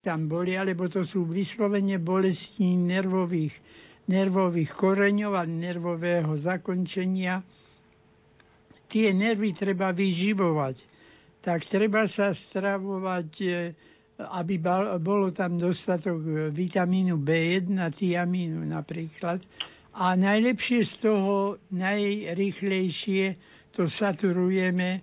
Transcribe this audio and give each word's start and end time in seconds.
tam 0.00 0.32
boli, 0.32 0.56
alebo 0.56 0.88
to 0.88 1.04
sú 1.04 1.28
vyslovene 1.28 2.00
bolesti 2.00 2.72
nervových, 2.72 3.52
nervových 4.08 4.72
koreňov 4.72 5.36
a 5.36 5.44
nervového 5.44 6.40
zakončenia. 6.40 7.44
Tie 8.88 9.12
nervy 9.12 9.52
treba 9.52 9.92
vyživovať. 9.92 10.76
Tak 11.44 11.68
treba 11.68 12.08
sa 12.08 12.32
stravovať, 12.32 13.28
e, 13.44 13.48
aby 14.24 14.56
bolo 14.96 15.36
tam 15.36 15.60
dostatok 15.60 16.16
vitamínu 16.48 17.20
B1 17.20 17.68
a 17.76 17.92
tiamínu 17.92 18.64
napríklad. 18.64 19.44
A 19.92 20.16
najlepšie 20.16 20.80
z 20.80 20.94
toho, 20.96 21.36
najrychlejšie 21.68 23.36
to 23.70 23.84
saturujeme 23.84 24.88
e, 24.96 25.00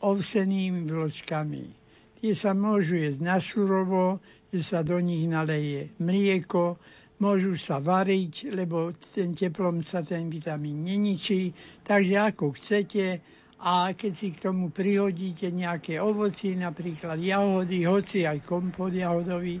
ovsenými 0.00 0.88
vločkami. 0.88 1.87
Tie 2.18 2.34
sa 2.34 2.50
môžu 2.50 2.98
jesť 2.98 3.20
na 3.22 3.38
surovo, 3.38 4.18
že 4.50 4.60
sa 4.66 4.82
do 4.82 4.98
nich 4.98 5.22
naleje 5.30 5.94
mlieko, 6.02 6.74
môžu 7.22 7.54
sa 7.54 7.78
variť, 7.78 8.50
lebo 8.50 8.90
ten 9.14 9.38
teplom 9.38 9.86
sa 9.86 10.02
ten 10.02 10.26
vitamín 10.26 10.82
neničí. 10.82 11.54
Takže 11.86 12.14
ako 12.18 12.54
chcete, 12.58 13.22
a 13.58 13.90
keď 13.94 14.12
si 14.14 14.28
k 14.34 14.50
tomu 14.50 14.70
prihodíte 14.70 15.50
nejaké 15.50 15.98
ovoci, 15.98 16.54
napríklad 16.54 17.18
jahody, 17.18 17.86
hoci 17.86 18.22
aj 18.22 18.46
kompot 18.46 18.94
jahodový, 18.94 19.58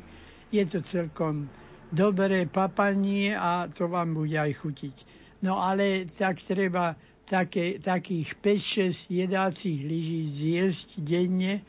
je 0.54 0.62
to 0.66 0.82
celkom 0.86 1.50
dobré 1.90 2.46
papanie 2.46 3.34
a 3.34 3.66
to 3.66 3.90
vám 3.90 4.14
bude 4.14 4.38
aj 4.38 4.54
chutiť. 4.54 4.96
No 5.42 5.58
ale 5.58 6.06
tak 6.10 6.42
treba 6.46 6.94
také, 7.26 7.82
takých 7.82 8.38
5-6 8.38 9.10
jedácich 9.12 9.78
lyží 9.82 10.20
zjesť 10.34 10.88
denne, 11.02 11.62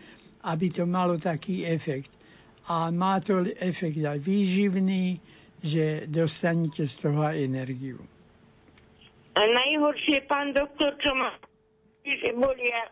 aby 0.43 0.67
to 0.71 0.83
malo 0.87 1.17
taký 1.17 1.65
efekt. 1.65 2.11
A 2.69 2.93
má 2.93 3.17
to 3.19 3.43
efekt 3.59 3.99
aj 3.99 4.21
výživný, 4.21 5.17
že 5.59 6.05
dostanete 6.07 6.87
z 6.87 6.93
toho 6.95 7.19
aj 7.25 7.35
energiu. 7.35 7.99
A 9.35 9.41
najhoršie, 9.43 10.23
pán 10.27 10.51
doktor, 10.55 10.95
čo 10.99 11.11
ma 11.15 11.31
že 12.09 12.33
bolia 12.33 12.89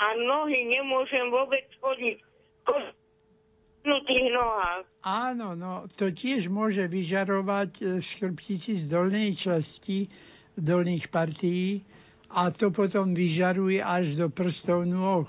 a 0.00 0.06
nohy 0.16 0.66
nemôžem 0.66 1.28
vôbec 1.28 1.62
chodiť 1.78 2.16
kostnutých 2.64 4.26
nohách. 4.32 4.84
Áno, 5.04 5.54
no 5.54 5.86
to 5.92 6.10
tiež 6.10 6.48
môže 6.48 6.88
vyžarovať 6.88 7.70
e, 7.78 7.82
z 8.00 8.08
chrbtici 8.18 8.72
z 8.80 8.84
dolnej 8.88 9.36
časti 9.36 10.08
dolných 10.56 11.12
partií 11.12 11.84
a 12.32 12.48
to 12.50 12.72
potom 12.72 13.12
vyžaruje 13.12 13.78
až 13.80 14.16
do 14.18 14.26
prstov 14.32 14.88
nôh. 14.88 15.28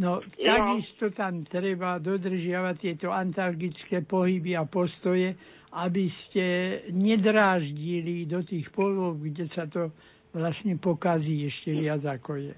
No, 0.00 0.24
takisto 0.24 1.12
tam 1.12 1.44
treba 1.44 2.00
dodržiavať 2.00 2.76
tieto 2.80 3.12
antalgické 3.12 4.00
pohyby 4.00 4.56
a 4.56 4.64
postoje, 4.64 5.36
aby 5.76 6.08
ste 6.08 6.44
nedráždili 6.88 8.24
do 8.24 8.40
tých 8.40 8.72
polov, 8.72 9.20
kde 9.20 9.44
sa 9.44 9.68
to 9.68 9.92
vlastne 10.32 10.80
pokazí 10.80 11.44
ešte 11.44 11.76
viac 11.76 12.00
ako 12.00 12.48
je. 12.48 12.56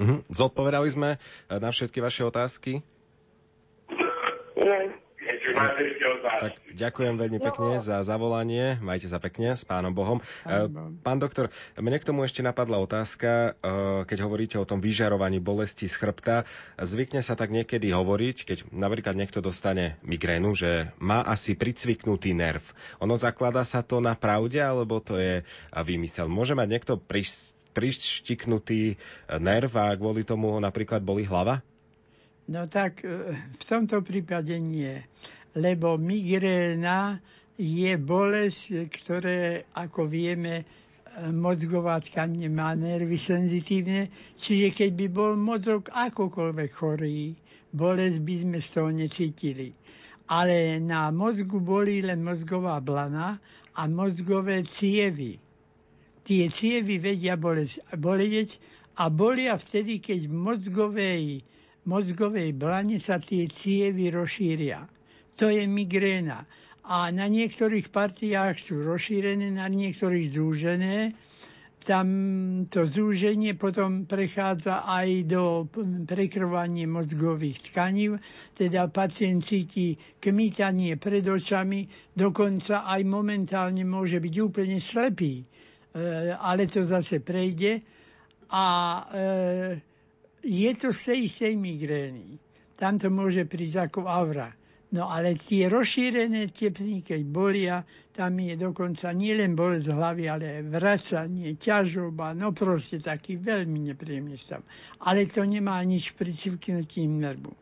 Mhm. 0.00 0.24
Zodpovedali 0.32 0.88
sme 0.88 1.20
na 1.46 1.68
všetky 1.68 2.00
vaše 2.00 2.24
otázky? 2.24 2.80
Tak 6.42 6.58
ďakujem 6.74 7.14
veľmi 7.18 7.38
pekne 7.38 7.78
za 7.78 8.02
zavolanie. 8.02 8.78
Majte 8.82 9.06
sa 9.06 9.22
pekne 9.22 9.54
s 9.54 9.62
pánom 9.62 9.94
Bohom. 9.94 10.18
E, 10.18 10.66
pán 11.02 11.18
doktor, 11.22 11.54
mne 11.78 11.98
k 12.02 12.08
tomu 12.08 12.26
ešte 12.26 12.42
napadla 12.42 12.82
otázka, 12.82 13.54
e, 13.54 13.70
keď 14.08 14.18
hovoríte 14.26 14.56
o 14.58 14.66
tom 14.66 14.82
vyžarovaní 14.82 15.38
bolesti 15.38 15.86
z 15.86 15.94
chrbta. 15.94 16.36
Zvykne 16.80 17.22
sa 17.22 17.38
tak 17.38 17.54
niekedy 17.54 17.94
hovoriť, 17.94 18.36
keď 18.42 18.58
napríklad 18.74 19.14
niekto 19.14 19.38
dostane 19.38 20.00
migrénu, 20.02 20.50
že 20.56 20.90
má 20.98 21.22
asi 21.22 21.54
pricviknutý 21.54 22.34
nerv. 22.34 22.62
Ono 22.98 23.14
zakladá 23.14 23.62
sa 23.62 23.86
to 23.86 24.02
na 24.02 24.18
pravde, 24.18 24.58
alebo 24.58 24.98
to 24.98 25.20
je 25.20 25.46
výmysel? 25.70 26.26
Môže 26.26 26.58
mať 26.58 26.68
niekto 26.70 26.92
prištiknutý 27.76 28.98
nerv 29.38 29.70
a 29.78 29.94
kvôli 29.94 30.26
tomu 30.26 30.58
napríklad 30.58 31.06
boli 31.06 31.22
hlava? 31.22 31.62
No 32.50 32.66
tak 32.66 33.06
v 33.06 33.62
tomto 33.62 34.02
prípade 34.02 34.58
nie 34.58 35.06
lebo 35.52 36.00
migréna 36.00 37.20
je 37.60 37.92
bolesť, 38.00 38.88
ktoré, 38.88 39.68
ako 39.76 40.08
vieme, 40.08 40.64
mozgová 41.28 42.00
tkaň 42.00 42.48
má 42.48 42.72
nervy 42.72 43.20
senzitívne, 43.20 44.08
čiže 44.40 44.72
keď 44.72 44.90
by 44.96 45.06
bol 45.12 45.32
mozog 45.36 45.92
akokoľvek 45.92 46.70
chorý, 46.72 47.36
bolesť 47.76 48.18
by 48.24 48.34
sme 48.40 48.58
z 48.60 48.68
toho 48.72 48.90
necítili. 48.90 49.68
Ale 50.32 50.80
na 50.80 51.12
mozgu 51.12 51.60
bolí 51.60 52.00
len 52.00 52.24
mozgová 52.24 52.80
blana 52.80 53.36
a 53.76 53.82
mozgové 53.84 54.64
cievy. 54.64 55.36
Tie 56.24 56.48
cievy 56.48 56.96
vedia 56.96 57.36
bolieť 57.36 58.56
a 58.96 59.12
bolia 59.12 59.60
vtedy, 59.60 60.00
keď 60.00 60.32
v 60.32 60.34
mozgovej, 60.34 61.24
mozgovej 61.84 62.56
blane 62.56 62.96
sa 62.96 63.20
tie 63.20 63.44
cievy 63.52 64.08
rozšíria 64.08 64.88
to 65.36 65.48
je 65.48 65.64
migréna. 65.66 66.44
A 66.82 67.14
na 67.14 67.30
niektorých 67.30 67.94
partiách 67.94 68.58
sú 68.58 68.82
rozšírené, 68.82 69.54
na 69.54 69.70
niektorých 69.70 70.34
zúžené. 70.34 71.14
Tam 71.82 72.06
to 72.70 72.86
zúženie 72.86 73.58
potom 73.58 74.06
prechádza 74.06 74.86
aj 74.86 75.26
do 75.26 75.66
prekrvania 76.06 76.86
mozgových 76.86 77.70
tkaní, 77.70 78.14
teda 78.54 78.86
pacient 78.86 79.42
cíti 79.42 79.98
kmítanie 80.22 80.94
pred 80.94 81.26
očami, 81.26 81.90
dokonca 82.14 82.86
aj 82.86 83.02
momentálne 83.02 83.82
môže 83.82 84.22
byť 84.22 84.34
úplne 84.38 84.78
slepý, 84.78 85.42
e, 85.42 85.44
ale 86.38 86.70
to 86.70 86.86
zase 86.86 87.18
prejde. 87.18 87.82
A 88.54 88.64
e, 89.02 89.02
je 90.46 90.70
to 90.78 90.94
z 90.94 91.00
tej 91.02 91.18
istej 91.26 91.54
migrény. 91.58 92.38
Tam 92.78 92.94
to 92.94 93.10
môže 93.10 93.42
prísť 93.46 93.90
ako 93.90 94.06
aura. 94.06 94.54
No 94.92 95.08
ale 95.08 95.40
tie 95.40 95.72
rozšírené 95.72 96.52
tepny, 96.52 97.00
keď 97.00 97.20
bolia, 97.24 97.80
tam 98.12 98.36
je 98.36 98.52
dokonca 98.60 99.08
nielen 99.16 99.56
bolesť 99.56 99.88
hlavy, 99.88 100.24
ale 100.28 100.60
vracanie, 100.68 101.56
ťažoba, 101.56 102.36
no 102.36 102.52
proste 102.52 103.00
taký 103.00 103.40
veľmi 103.40 103.88
nepríjemný 103.88 104.36
stav. 104.36 104.60
Ale 105.00 105.24
to 105.24 105.48
nemá 105.48 105.80
nič 105.80 106.12
pricviknutím 106.12 107.24
nervu. 107.24 107.56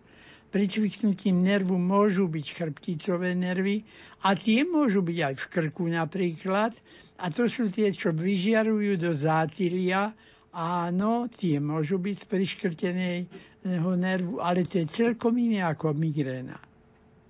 Pricviknutím 0.51 1.39
nervu 1.39 1.79
môžu 1.79 2.27
byť 2.27 2.47
chrbticové 2.51 3.39
nervy 3.39 3.87
a 4.27 4.35
tie 4.35 4.67
môžu 4.67 4.99
byť 4.99 5.19
aj 5.23 5.35
v 5.39 5.47
krku 5.55 5.87
napríklad. 5.87 6.75
A 7.23 7.31
to 7.31 7.47
sú 7.47 7.71
tie, 7.71 7.95
čo 7.95 8.11
vyžiarujú 8.11 8.99
do 8.99 9.15
zátilia. 9.15 10.11
Áno, 10.51 11.31
tie 11.31 11.63
môžu 11.63 12.03
byť 12.03 12.17
z 12.19 12.25
priškrteného 12.27 13.91
nervu, 13.95 14.43
ale 14.43 14.67
to 14.67 14.83
je 14.83 14.91
celkom 14.91 15.39
iné 15.39 15.63
ako 15.63 15.95
migréna. 15.95 16.70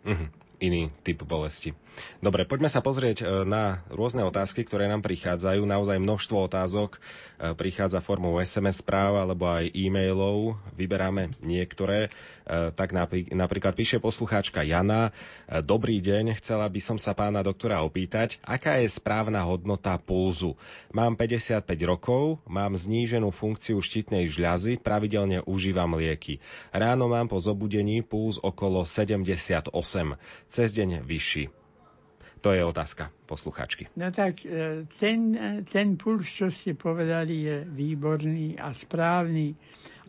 Mm-hmm. 0.06 0.39
Iný 0.60 0.92
typ 1.00 1.24
bolesti. 1.24 1.72
Dobre, 2.20 2.44
poďme 2.44 2.68
sa 2.68 2.84
pozrieť 2.84 3.24
e, 3.24 3.48
na 3.48 3.80
rôzne 3.88 4.24
otázky, 4.28 4.64
ktoré 4.64 4.86
nám 4.86 5.00
prichádzajú. 5.00 5.64
Naozaj 5.64 5.96
množstvo 6.00 6.36
otázok 6.52 6.96
e, 6.96 6.98
prichádza 7.56 8.04
formou 8.04 8.36
SMS 8.36 8.84
správ 8.84 9.16
alebo 9.16 9.48
aj 9.48 9.72
e-mailov. 9.72 10.60
Vyberáme 10.76 11.32
niektoré. 11.40 12.12
E, 12.44 12.70
tak 12.76 12.92
napríklad 13.32 13.72
píše 13.72 13.98
poslucháčka 14.04 14.60
Jana. 14.60 15.16
Dobrý 15.64 15.98
deň, 15.98 16.36
chcela 16.38 16.68
by 16.68 16.80
som 16.80 16.98
sa 17.00 17.16
pána 17.16 17.40
doktora 17.40 17.82
opýtať, 17.82 18.38
aká 18.44 18.78
je 18.78 18.88
správna 18.92 19.42
hodnota 19.42 19.96
pulzu. 19.98 20.54
Mám 20.94 21.16
55 21.18 21.64
rokov, 21.88 22.38
mám 22.46 22.76
zníženú 22.76 23.32
funkciu 23.32 23.80
štítnej 23.82 24.30
žľazy, 24.30 24.78
pravidelne 24.78 25.42
užívam 25.42 25.96
lieky. 25.98 26.38
Ráno 26.70 27.10
mám 27.10 27.26
po 27.26 27.40
zobudení 27.40 28.04
puls 28.04 28.38
okolo 28.38 28.86
78 28.86 29.40
cez 30.50 30.74
deň 30.74 31.06
vyšší? 31.06 31.44
To 32.40 32.56
je 32.56 32.64
otázka 32.64 33.12
posluchačky. 33.28 33.92
No 34.00 34.08
tak 34.10 34.42
e, 34.42 34.82
ten, 34.98 35.36
ten 35.68 36.00
puls, 36.00 36.24
čo 36.24 36.48
ste 36.48 36.72
povedali, 36.72 37.44
je 37.44 37.56
výborný 37.68 38.56
a 38.56 38.72
správny. 38.72 39.52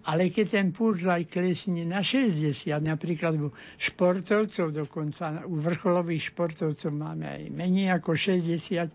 Ale 0.02 0.34
keď 0.34 0.46
ten 0.50 0.68
puls 0.74 1.06
aj 1.06 1.30
klesne 1.30 1.86
na 1.86 2.02
60, 2.02 2.50
napríklad 2.82 3.38
u 3.38 3.54
športovcov, 3.78 4.74
dokonca 4.74 5.46
u 5.46 5.62
vrcholových 5.62 6.34
športovcov 6.34 6.90
máme 6.90 7.28
aj 7.28 7.44
menej 7.54 7.94
ako 7.94 8.18
60, 8.18 8.90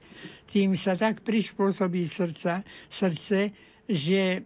tým 0.51 0.75
sa 0.75 0.99
tak 0.99 1.23
prispôsobí 1.23 2.11
srdca, 2.11 2.67
srdce, 2.91 3.55
že 3.87 4.43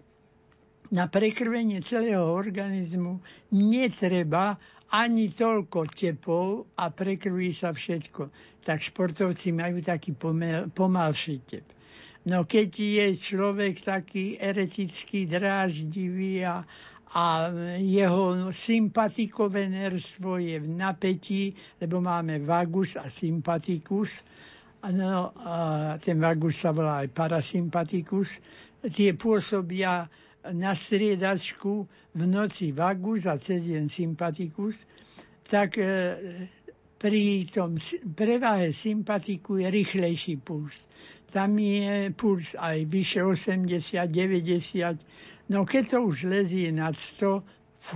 na 0.91 1.07
prekrvenie 1.07 1.81
celého 1.81 2.27
organizmu 2.27 3.23
netreba 3.55 4.59
ani 4.91 5.31
toľko 5.31 5.87
tepov 5.95 6.67
a 6.75 6.91
prekrví 6.91 7.55
sa 7.55 7.71
všetko. 7.71 8.31
Tak 8.67 8.83
športovci 8.83 9.55
majú 9.55 9.79
taký 9.79 10.13
pomel, 10.19 10.67
pomalší 10.75 11.39
tep. 11.47 11.67
No 12.29 12.45
keď 12.45 12.71
je 12.77 13.07
človek 13.17 13.81
taký 13.81 14.37
eretický, 14.37 15.25
dráždivý 15.25 16.45
a, 16.45 16.67
a 17.17 17.25
jeho 17.81 18.53
sympatikové 18.53 19.73
nerstvo 19.73 20.37
je 20.37 20.61
v 20.61 20.69
napätí, 20.69 21.57
lebo 21.81 22.05
máme 22.05 22.45
vagus 22.45 23.01
a 23.01 23.09
sympatikus. 23.09 24.21
No, 24.81 25.33
a 25.37 25.57
ten 26.01 26.21
vagus 26.21 26.61
sa 26.61 26.73
volá 26.73 27.05
aj 27.05 27.13
parasympatikus. 27.13 28.41
Tie 28.81 29.13
pôsobia 29.13 30.09
na 30.53 30.73
striedačku 30.75 31.89
v 32.15 32.23
noci 32.27 32.73
vagus 32.73 33.27
a 33.29 33.37
cez 33.37 33.61
deň 33.67 33.89
sympatikus. 33.93 34.77
Tak 35.45 35.77
e, 35.77 35.87
pri 37.01 37.49
tom 37.49 37.77
prevahe 38.17 38.73
sympatiku 38.73 39.61
je 39.61 39.69
rýchlejší 39.69 40.41
puls. 40.41 40.77
Tam 41.31 41.59
je 41.59 42.11
puls 42.17 42.59
aj 42.59 42.85
vyše 42.91 43.23
80, 43.23 44.09
90, 44.11 44.99
No 45.51 45.67
keď 45.67 45.83
to 45.91 45.99
už 46.07 46.31
lezie 46.31 46.71
nad 46.71 46.95
100, 46.95 47.43
v 47.81 47.91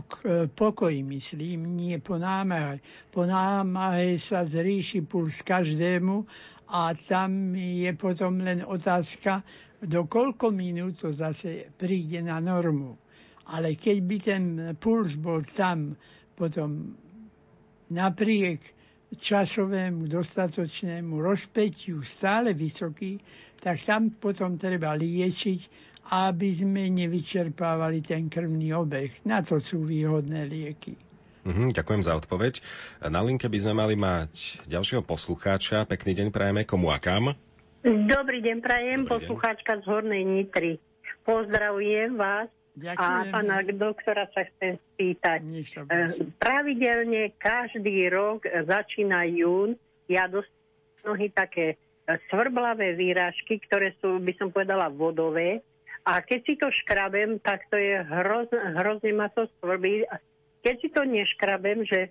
pokoji 0.50 1.06
myslím, 1.06 1.76
nie 1.78 2.02
po 2.02 2.18
námahe. 2.18 2.82
Po 3.14 3.22
námahe 3.28 4.18
sa 4.18 4.42
zríši 4.42 5.06
puls 5.06 5.38
každému 5.44 6.26
a 6.66 6.96
tam 6.98 7.54
je 7.54 7.92
potom 7.94 8.42
len 8.42 8.66
otázka, 8.66 9.46
do 9.84 10.08
koľko 10.08 10.50
minút 10.50 11.04
to 11.04 11.12
zase 11.12 11.68
príde 11.76 12.24
na 12.24 12.40
normu. 12.40 12.96
Ale 13.52 13.76
keď 13.76 13.96
by 14.00 14.16
ten 14.20 14.44
puls 14.80 15.14
bol 15.20 15.44
tam 15.44 15.92
potom 16.32 16.96
napriek 17.92 18.72
časovému 19.14 20.10
dostatočnému 20.10 21.20
rozpetiu 21.20 22.02
stále 22.02 22.56
vysoký, 22.56 23.20
tak 23.60 23.84
tam 23.84 24.10
potom 24.16 24.58
treba 24.58 24.96
liečiť 24.96 25.92
aby 26.12 26.52
sme 26.52 26.92
nevyčerpávali 26.92 28.04
ten 28.04 28.28
krvný 28.28 28.76
obeh. 28.76 29.24
Na 29.24 29.40
to 29.40 29.56
sú 29.56 29.88
výhodné 29.88 30.44
lieky. 30.44 31.00
Mhm, 31.44 31.76
ďakujem 31.76 32.02
za 32.04 32.16
odpoveď. 32.16 32.60
Na 33.08 33.20
linke 33.24 33.48
by 33.48 33.58
sme 33.60 33.74
mali 33.76 33.96
mať 33.96 34.64
ďalšieho 34.68 35.04
poslucháča. 35.04 35.88
Pekný 35.88 36.16
deň 36.16 36.28
prajeme 36.32 36.64
komu 36.64 36.92
a 36.92 37.00
kam? 37.00 37.36
Dobrý 37.84 38.40
deň 38.40 38.64
prajem, 38.64 39.04
Dobrý 39.04 39.12
poslucháčka 39.12 39.76
deň. 39.76 39.80
z 39.80 39.84
Hornej 39.84 40.24
Nitry. 40.24 40.80
Pozdravujem 41.28 42.16
vás 42.16 42.48
Ďakujem. 42.80 42.96
a 42.96 43.28
pána 43.28 43.56
doktora 43.60 44.24
sa 44.32 44.48
chcem 44.48 44.80
spýtať. 44.96 45.44
Eh, 45.92 46.32
pravidelne 46.40 47.36
každý 47.36 48.08
rok 48.08 48.48
začína 48.48 49.28
jún, 49.28 49.76
ja 50.08 50.24
dostanem 50.32 50.64
mnohí 51.04 51.28
také 51.36 51.76
svrblavé 52.32 52.96
výražky, 52.96 53.60
ktoré 53.68 53.92
sú, 54.00 54.16
by 54.16 54.32
som 54.40 54.48
povedala, 54.48 54.88
vodové 54.88 55.60
a 56.08 56.24
keď 56.24 56.40
si 56.48 56.56
to 56.56 56.72
škrabem, 56.72 57.36
tak 57.44 57.68
to 57.68 57.76
je 57.76 58.00
hroz, 58.00 58.48
hrozne 58.80 59.12
ma 59.12 59.28
to 59.28 59.44
svrbí. 59.60 60.08
Keď 60.64 60.74
si 60.80 60.88
to 60.88 61.04
neškrabem, 61.04 61.84
že 61.84 62.08
e, 62.08 62.10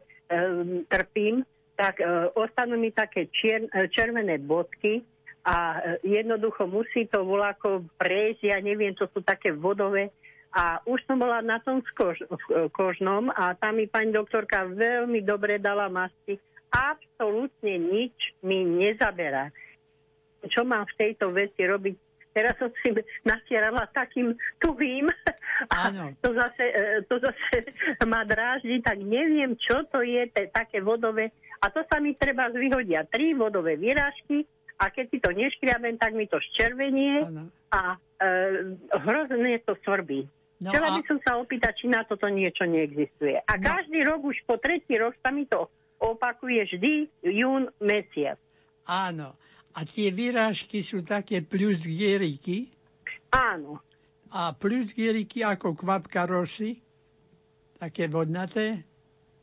trpím, 0.85 1.41
tak 1.73 1.97
e, 1.97 2.05
ostanú 2.37 2.77
mi 2.77 2.93
také 2.93 3.25
čier, 3.33 3.65
červené 3.89 4.37
bodky 4.37 5.01
a 5.43 5.55
e, 5.99 6.07
jednoducho 6.07 6.63
musí 6.71 7.03
to 7.11 7.27
voláko 7.27 7.83
prejsť, 7.99 8.41
ja 8.47 8.57
neviem, 8.63 8.95
čo 8.95 9.11
sú 9.11 9.19
také 9.19 9.51
vodové. 9.51 10.15
A 10.53 10.79
už 10.85 11.03
som 11.09 11.19
bola 11.19 11.41
na 11.43 11.59
tom 11.59 11.81
kož, 11.97 12.23
kožnom 12.71 13.33
a 13.33 13.57
tam 13.57 13.81
mi 13.81 13.89
pani 13.89 14.13
doktorka 14.13 14.69
veľmi 14.69 15.25
dobre 15.25 15.57
dala 15.57 15.89
masky. 15.89 16.37
Absolútne 16.69 17.75
nič 17.81 18.13
mi 18.45 18.61
nezaberá. 18.61 19.49
Čo 20.45 20.63
mám 20.63 20.85
v 20.93 20.97
tejto 20.97 21.33
veci 21.33 21.65
robiť? 21.65 21.95
Teraz 22.33 22.57
som 22.57 22.69
si 22.81 22.89
natierala 23.25 23.85
takým 23.93 24.33
tuhým 24.57 25.05
a 25.69 25.79
to 26.17 26.33
zase, 26.33 26.65
e, 26.65 26.81
to 27.05 27.19
zase 27.19 27.57
ma 28.09 28.25
dráždi, 28.25 28.81
tak 28.81 28.97
neviem, 29.03 29.53
čo 29.59 29.85
to 29.91 30.01
je 30.01 30.23
te, 30.31 30.49
také 30.49 30.79
vodové. 30.81 31.29
A 31.61 31.69
to 31.69 31.85
sa 31.85 32.01
mi 32.01 32.15
treba 32.17 32.49
vyhodia 32.49 33.05
tri 33.09 33.35
vodové 33.35 33.77
výražky 33.77 34.47
a 34.83 34.91
keď 34.91 35.05
si 35.07 35.17
to 35.23 35.31
neškriabem, 35.31 35.95
tak 35.95 36.11
mi 36.11 36.27
to 36.27 36.43
ščervenie 36.51 37.23
a 37.71 37.95
e, 37.95 38.27
hrozne 38.99 39.55
to 39.63 39.79
svrbí. 39.87 40.27
No 40.59 40.75
Chcela 40.75 40.91
a... 40.91 40.95
by 40.99 41.01
som 41.07 41.17
sa 41.23 41.31
opýtať, 41.39 41.71
či 41.79 41.85
na 41.87 42.03
toto 42.03 42.27
niečo 42.27 42.67
neexistuje. 42.67 43.39
A 43.47 43.53
no. 43.55 43.63
každý 43.63 44.03
rok, 44.03 44.27
už 44.27 44.43
po 44.43 44.59
tretí 44.59 44.99
rok 44.99 45.15
sa 45.23 45.31
mi 45.31 45.47
to 45.47 45.71
opakuje 46.03 46.67
vždy 46.67 46.93
jún 47.23 47.71
mesiac. 47.79 48.35
Áno. 48.83 49.39
A 49.73 49.87
tie 49.87 50.11
výrážky 50.11 50.83
sú 50.83 51.01
také 51.01 51.39
plusgieriky? 51.41 52.69
Áno. 53.33 53.79
A 54.29 54.51
plusgieriky 54.51 55.41
ako 55.41 55.73
kvapka 55.73 56.27
rosy? 56.27 56.77
Také 57.79 58.11
vodnaté? 58.11 58.83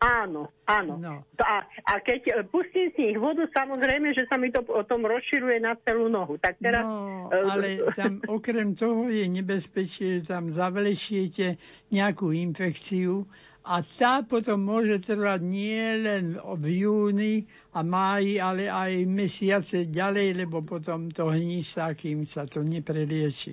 Áno, 0.01 0.49
áno. 0.65 0.97
No. 0.97 1.15
A, 1.45 1.61
a 1.85 1.93
keď 2.01 2.21
e, 2.25 2.33
pustím 2.49 2.89
si 2.97 3.13
ich 3.13 3.21
vodu, 3.21 3.45
samozrejme, 3.53 4.17
že 4.17 4.25
sa 4.33 4.41
mi 4.41 4.49
to 4.49 4.65
potom 4.65 5.05
rozširuje 5.05 5.61
na 5.61 5.77
celú 5.85 6.09
nohu. 6.09 6.41
Tak 6.41 6.57
teraz, 6.57 6.89
no, 6.89 7.29
e, 7.29 7.37
ale 7.45 7.69
tam 7.93 8.17
okrem 8.25 8.73
toho 8.73 9.13
je 9.13 9.29
nebezpečie, 9.29 10.25
že 10.25 10.33
tam 10.33 10.49
zavlešiete 10.57 11.61
nejakú 11.93 12.33
infekciu 12.33 13.29
a 13.61 13.85
tá 13.85 14.25
potom 14.25 14.65
môže 14.65 15.05
trvať 15.05 15.41
nie 15.45 15.85
len 16.01 16.41
v 16.41 16.65
júni 16.81 17.45
a 17.77 17.85
máji, 17.85 18.41
ale 18.41 18.73
aj 18.73 19.05
mesiace 19.05 19.85
ďalej, 19.85 20.33
lebo 20.33 20.65
potom 20.65 21.13
to 21.13 21.29
hnísa, 21.29 21.93
kým 21.93 22.25
sa 22.25 22.49
to 22.49 22.65
neprelieči. 22.65 23.53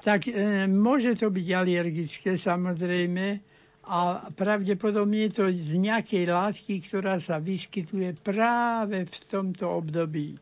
Tak 0.00 0.32
e, 0.32 0.64
môže 0.64 1.12
to 1.12 1.28
byť 1.28 1.46
alergické 1.52 2.40
samozrejme 2.40 3.44
a 3.88 4.28
pravdepodobne 4.36 5.26
je 5.26 5.30
to 5.32 5.44
z 5.48 5.80
nejakej 5.80 6.28
látky, 6.28 6.84
ktorá 6.84 7.16
sa 7.16 7.40
vyskytuje 7.40 8.20
práve 8.20 9.08
v 9.08 9.16
tomto 9.32 9.64
období. 9.64 10.36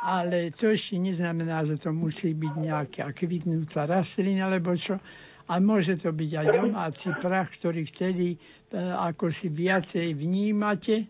Ale 0.00 0.48
to 0.56 0.72
ešte 0.72 0.96
neznamená, 0.96 1.68
že 1.68 1.76
to 1.76 1.92
musí 1.92 2.32
byť 2.32 2.54
nejaká 2.56 3.12
kvitnúca 3.12 3.84
rastlina, 3.84 4.48
alebo 4.48 4.72
čo 4.72 4.96
a 5.46 5.62
môže 5.62 5.94
to 6.02 6.10
byť 6.10 6.30
aj 6.42 6.46
domáci 6.50 7.08
prach, 7.22 7.54
ktorý 7.54 7.86
vtedy 7.86 8.34
e, 8.34 8.38
ako 8.80 9.30
si 9.30 9.46
viacej 9.46 10.18
vnímate. 10.18 11.06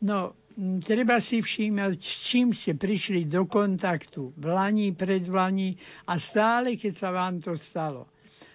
No, 0.00 0.32
treba 0.80 1.20
si 1.20 1.44
všímať, 1.44 2.00
s 2.00 2.12
čím 2.32 2.56
ste 2.56 2.72
prišli 2.72 3.28
do 3.28 3.44
kontaktu 3.44 4.32
v 4.38 4.44
lani, 4.48 4.96
pred 4.96 5.28
Lani 5.28 5.76
a 6.08 6.16
stále, 6.16 6.80
keď 6.80 6.92
sa 6.96 7.08
vám 7.12 7.44
to 7.44 7.58
stalo. 7.60 8.08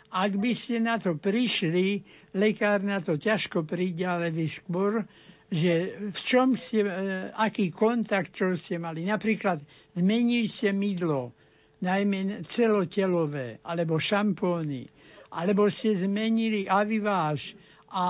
Ak 0.09 0.33
by 0.33 0.51
ste 0.57 0.81
na 0.81 0.97
to 0.97 1.13
prišli, 1.13 2.01
lekár 2.33 2.81
na 2.81 2.97
to 2.97 3.13
ťažko 3.13 3.61
príde, 3.61 4.01
ale 4.09 4.33
vy 4.33 4.50
skôr, 4.50 5.06
že 5.53 5.97
v 6.09 6.19
čom 6.19 6.57
ste, 6.57 6.81
e, 6.81 6.89
aký 7.33 7.69
kontakt, 7.69 8.33
čo 8.33 8.57
ste 8.57 8.78
mali. 8.78 9.06
Napríklad 9.06 9.61
zmenili 9.94 10.49
ste 10.49 10.73
mydlo, 10.73 11.33
najmä 11.81 12.42
celotelové, 12.45 13.61
alebo 13.61 14.01
šampóny, 14.01 14.89
alebo 15.30 15.69
ste 15.69 15.94
zmenili 15.94 16.66
aviváž 16.66 17.54
a 17.89 18.06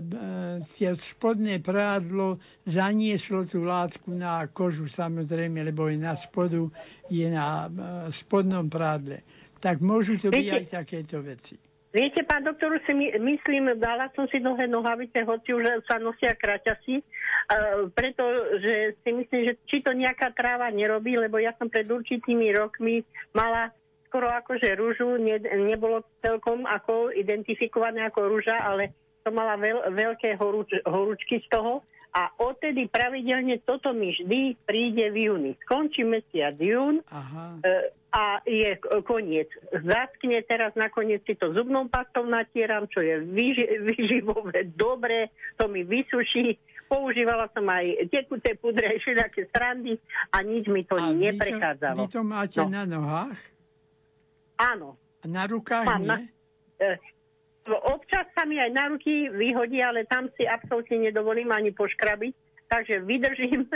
e, 0.00 0.96
spodné 0.96 1.60
prádlo 1.60 2.40
zanieslo 2.64 3.44
tú 3.44 3.64
látku 3.64 4.16
na 4.16 4.48
kožu 4.48 4.88
samozrejme, 4.88 5.60
lebo 5.68 5.92
je 5.92 6.00
na 6.00 6.16
spodu, 6.16 6.72
je 7.12 7.28
na 7.28 7.68
e, 7.68 7.70
spodnom 8.08 8.68
prádle. 8.72 9.20
Tak 9.58 9.82
môžu 9.82 10.14
to 10.18 10.30
byť 10.30 10.48
aj 10.54 10.64
takéto 10.70 11.18
veci. 11.22 11.58
Viete, 11.88 12.20
pán 12.20 12.44
doktor, 12.44 12.76
si 12.84 12.92
my, 12.92 13.16
myslím, 13.16 13.72
dala 13.80 14.12
som 14.12 14.28
si 14.28 14.44
dlhé 14.44 14.68
nohavice, 14.68 15.24
hoci 15.24 15.56
už 15.56 15.88
sa 15.88 15.96
nosia 15.96 16.36
kraťasy, 16.36 17.00
uh, 17.00 17.88
pretože 17.96 19.00
si 19.00 19.10
myslím, 19.10 19.40
že 19.48 19.52
či 19.64 19.80
to 19.80 19.96
nejaká 19.96 20.36
tráva 20.36 20.68
nerobí, 20.68 21.16
lebo 21.16 21.40
ja 21.40 21.56
som 21.56 21.72
pred 21.72 21.88
určitými 21.88 22.52
rokmi 22.52 23.00
mala 23.32 23.72
skoro 24.08 24.28
akože 24.28 24.68
rúžu 24.76 25.16
ne, 25.20 25.40
nebolo 25.40 26.04
celkom 26.20 26.64
ako 26.64 27.12
identifikované 27.12 28.08
ako 28.08 28.36
rúža, 28.36 28.56
ale 28.56 28.92
to 29.28 29.36
mala 29.36 29.60
veľ, 29.60 29.92
veľké 29.92 30.40
horúč, 30.40 30.72
horúčky 30.88 31.44
z 31.44 31.46
toho 31.52 31.84
a 32.16 32.32
odtedy 32.40 32.88
pravidelne 32.88 33.60
toto 33.60 33.92
mi 33.92 34.16
vždy 34.16 34.56
príde 34.64 35.12
v 35.12 35.28
júni. 35.28 35.52
Skončí 35.68 36.00
mesiac 36.08 36.56
jún 36.56 37.04
Aha. 37.12 37.60
E, 37.60 37.92
a 38.08 38.40
je 38.48 38.72
koniec. 39.04 39.52
Zaskne 39.68 40.40
teraz 40.48 40.72
nakoniec 40.72 41.20
si 41.28 41.36
to 41.36 41.52
zubnou 41.52 41.84
pastou 41.92 42.24
natieram, 42.24 42.88
čo 42.88 43.04
je 43.04 43.20
vyži, 43.20 43.84
vyživové, 43.84 44.72
dobré, 44.72 45.28
to 45.60 45.68
mi 45.68 45.84
vysuší. 45.84 46.56
Používala 46.88 47.52
som 47.52 47.68
aj 47.68 48.08
tekuté 48.08 48.56
pudre, 48.56 48.96
všelijaké 48.96 49.44
strandy 49.52 50.00
a 50.32 50.40
nič 50.40 50.72
mi 50.72 50.88
to 50.88 50.96
a 50.96 51.12
neprechádzalo. 51.12 52.08
Vy 52.08 52.08
to, 52.08 52.08
vy 52.08 52.16
to 52.16 52.22
máte 52.24 52.60
no. 52.64 52.72
na 52.72 52.82
nohách? 52.88 53.38
Áno. 54.56 54.96
A 55.20 55.24
na 55.28 55.44
rukách 55.44 55.84
Mám 55.84 56.00
nie? 56.00 56.08
Na, 56.08 56.16
e, 56.80 57.17
občas 57.76 58.24
sa 58.32 58.48
mi 58.48 58.56
aj 58.56 58.70
na 58.72 58.88
ruky 58.88 59.28
vyhodí, 59.28 59.84
ale 59.84 60.08
tam 60.08 60.32
si 60.38 60.48
absolútne 60.48 61.10
nedovolím 61.10 61.52
ani 61.52 61.74
poškrabiť, 61.76 62.34
takže 62.70 63.04
vydržím. 63.04 63.68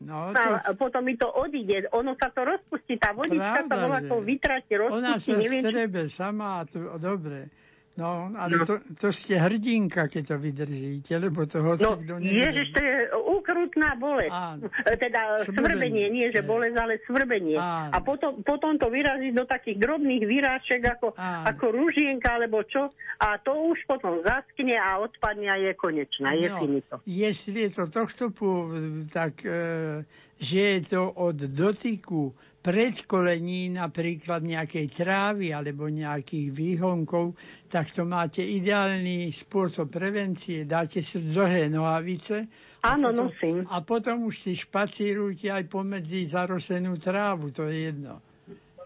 No, 0.00 0.30
to... 0.34 0.40
A 0.40 0.70
potom 0.72 1.04
mi 1.04 1.16
to 1.20 1.28
odíde. 1.28 1.88
Ono 1.92 2.16
sa 2.16 2.32
to 2.32 2.48
rozpustí, 2.48 2.96
tá 2.96 3.12
vodička 3.12 3.66
Pravda, 3.66 3.72
sa 3.72 3.82
volá 3.84 4.00
to 4.04 4.16
rozpustí. 4.20 5.04
Ona 5.04 5.12
sa 5.20 5.32
neviem, 5.36 5.64
strebe 5.68 6.00
či... 6.08 6.14
sama, 6.16 6.64
to, 6.68 6.96
dobre. 6.96 7.52
No, 7.92 8.32
ale 8.40 8.56
no. 8.56 8.64
To, 8.64 8.80
to 8.96 9.12
ste 9.12 9.36
hrdinka, 9.36 10.08
keď 10.08 10.32
to 10.32 10.36
vydržíte, 10.40 11.12
lebo 11.20 11.44
to 11.44 11.60
hoci 11.60 11.84
no, 11.84 12.00
kto 12.00 12.14
nevydrží. 12.24 12.40
Ježiš, 12.40 12.66
to 12.72 12.80
je 12.80 12.96
ukrutná 13.36 13.90
bolesť. 14.00 14.32
Áno. 14.32 14.64
Teda 15.04 15.20
svrbenie, 15.44 15.60
svrbenie 15.60 16.06
nie 16.08 16.26
že 16.32 16.40
bolesť, 16.40 16.76
ale 16.80 17.04
svrbenie. 17.04 17.60
Áno. 17.60 17.92
A 17.92 17.98
potom, 18.00 18.40
potom 18.40 18.80
to 18.80 18.88
vyrazí 18.88 19.36
do 19.36 19.44
takých 19.44 19.76
drobných 19.76 20.24
výráček 20.24 20.80
ako, 20.88 21.12
ako 21.20 21.64
rúžienka 21.68 22.32
alebo 22.32 22.64
čo. 22.64 22.88
A 23.20 23.36
to 23.36 23.52
už 23.52 23.84
potom 23.84 24.24
zaskne 24.24 24.72
a 24.72 24.96
odpadne 24.96 25.52
a 25.52 25.60
je 25.60 25.72
konečná. 25.76 26.32
Je 26.32 26.48
no, 26.48 26.56
finito. 26.64 26.94
Jestli 27.04 27.68
je 27.68 27.76
to 27.76 27.92
tohto 27.92 28.32
pôvodu, 28.32 29.04
tak 29.12 29.44
e, 29.44 30.00
že 30.42 30.58
je 30.58 30.78
to 30.90 31.02
od 31.14 31.38
dotyku 31.38 32.34
predkolení 32.62 33.74
napríklad 33.74 34.42
nejakej 34.42 34.86
trávy 34.90 35.50
alebo 35.50 35.90
nejakých 35.90 36.50
výhonkov, 36.54 37.34
tak 37.66 37.90
to 37.90 38.06
máte 38.06 38.42
ideálny 38.42 39.30
spôsob 39.34 39.90
prevencie. 39.90 40.62
Dáte 40.62 41.02
si 41.02 41.18
dlhé 41.18 41.70
nohavice. 41.70 42.46
Áno, 42.86 43.10
potom, 43.10 43.26
nosím. 43.30 43.56
A 43.70 43.82
potom 43.82 44.16
už 44.26 44.34
si 44.46 44.52
špacírujte 44.54 45.50
aj 45.50 45.66
pomedzi 45.70 46.26
zarosenú 46.30 46.98
trávu, 46.98 47.50
to 47.50 47.66
je 47.66 47.90
jedno. 47.90 48.22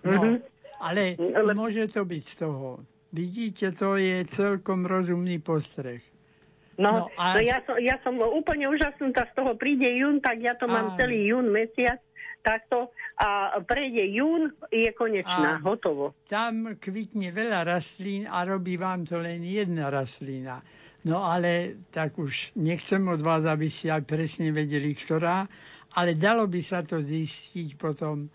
No, 0.05 0.13
mm-hmm. 0.13 0.37
ale 0.81 1.17
Le... 1.17 1.53
môže 1.57 1.89
to 1.93 2.05
byť 2.05 2.25
z 2.25 2.35
toho. 2.37 2.81
Vidíte, 3.13 3.73
to 3.73 3.97
je 3.97 4.25
celkom 4.29 4.85
rozumný 4.85 5.41
postreh. 5.41 6.05
No, 6.77 6.91
no, 6.93 7.03
a... 7.17 7.37
no 7.37 7.41
ja, 7.41 7.65
som, 7.65 7.77
ja 7.81 7.97
som 8.05 8.21
úplne 8.21 8.69
úžasnutá 8.69 9.29
z 9.33 9.33
toho. 9.41 9.57
Príde 9.57 9.89
jún, 9.97 10.21
tak 10.21 10.41
ja 10.45 10.53
to 10.57 10.69
mám 10.69 10.93
celý 11.01 11.33
jún 11.33 11.49
mesiac 11.49 12.01
takto 12.47 12.95
a 13.19 13.59
prejde 13.67 14.07
jún, 14.15 14.55
je 14.71 14.87
konečná, 14.95 15.59
a 15.59 15.63
hotovo. 15.67 16.15
Tam 16.31 16.79
kvitne 16.79 17.35
veľa 17.35 17.67
rastlín 17.67 18.31
a 18.31 18.47
robí 18.47 18.79
vám 18.79 19.03
to 19.03 19.19
len 19.19 19.43
jedna 19.43 19.91
rastlina. 19.91 20.63
No 21.03 21.27
ale 21.27 21.83
tak 21.91 22.15
už 22.15 22.55
nechcem 22.55 23.03
od 23.11 23.19
vás, 23.19 23.43
aby 23.43 23.67
ste 23.67 23.91
aj 23.91 24.07
presne 24.07 24.55
vedeli, 24.55 24.95
ktorá, 24.95 25.51
ale 25.99 26.15
dalo 26.15 26.47
by 26.47 26.61
sa 26.63 26.87
to 26.87 27.03
zistiť 27.03 27.75
potom 27.75 28.27
e, 28.27 28.29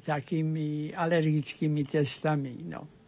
takými 0.00 0.92
alergickými 0.92 1.84
testami. 1.88 2.64
No. 2.68 2.99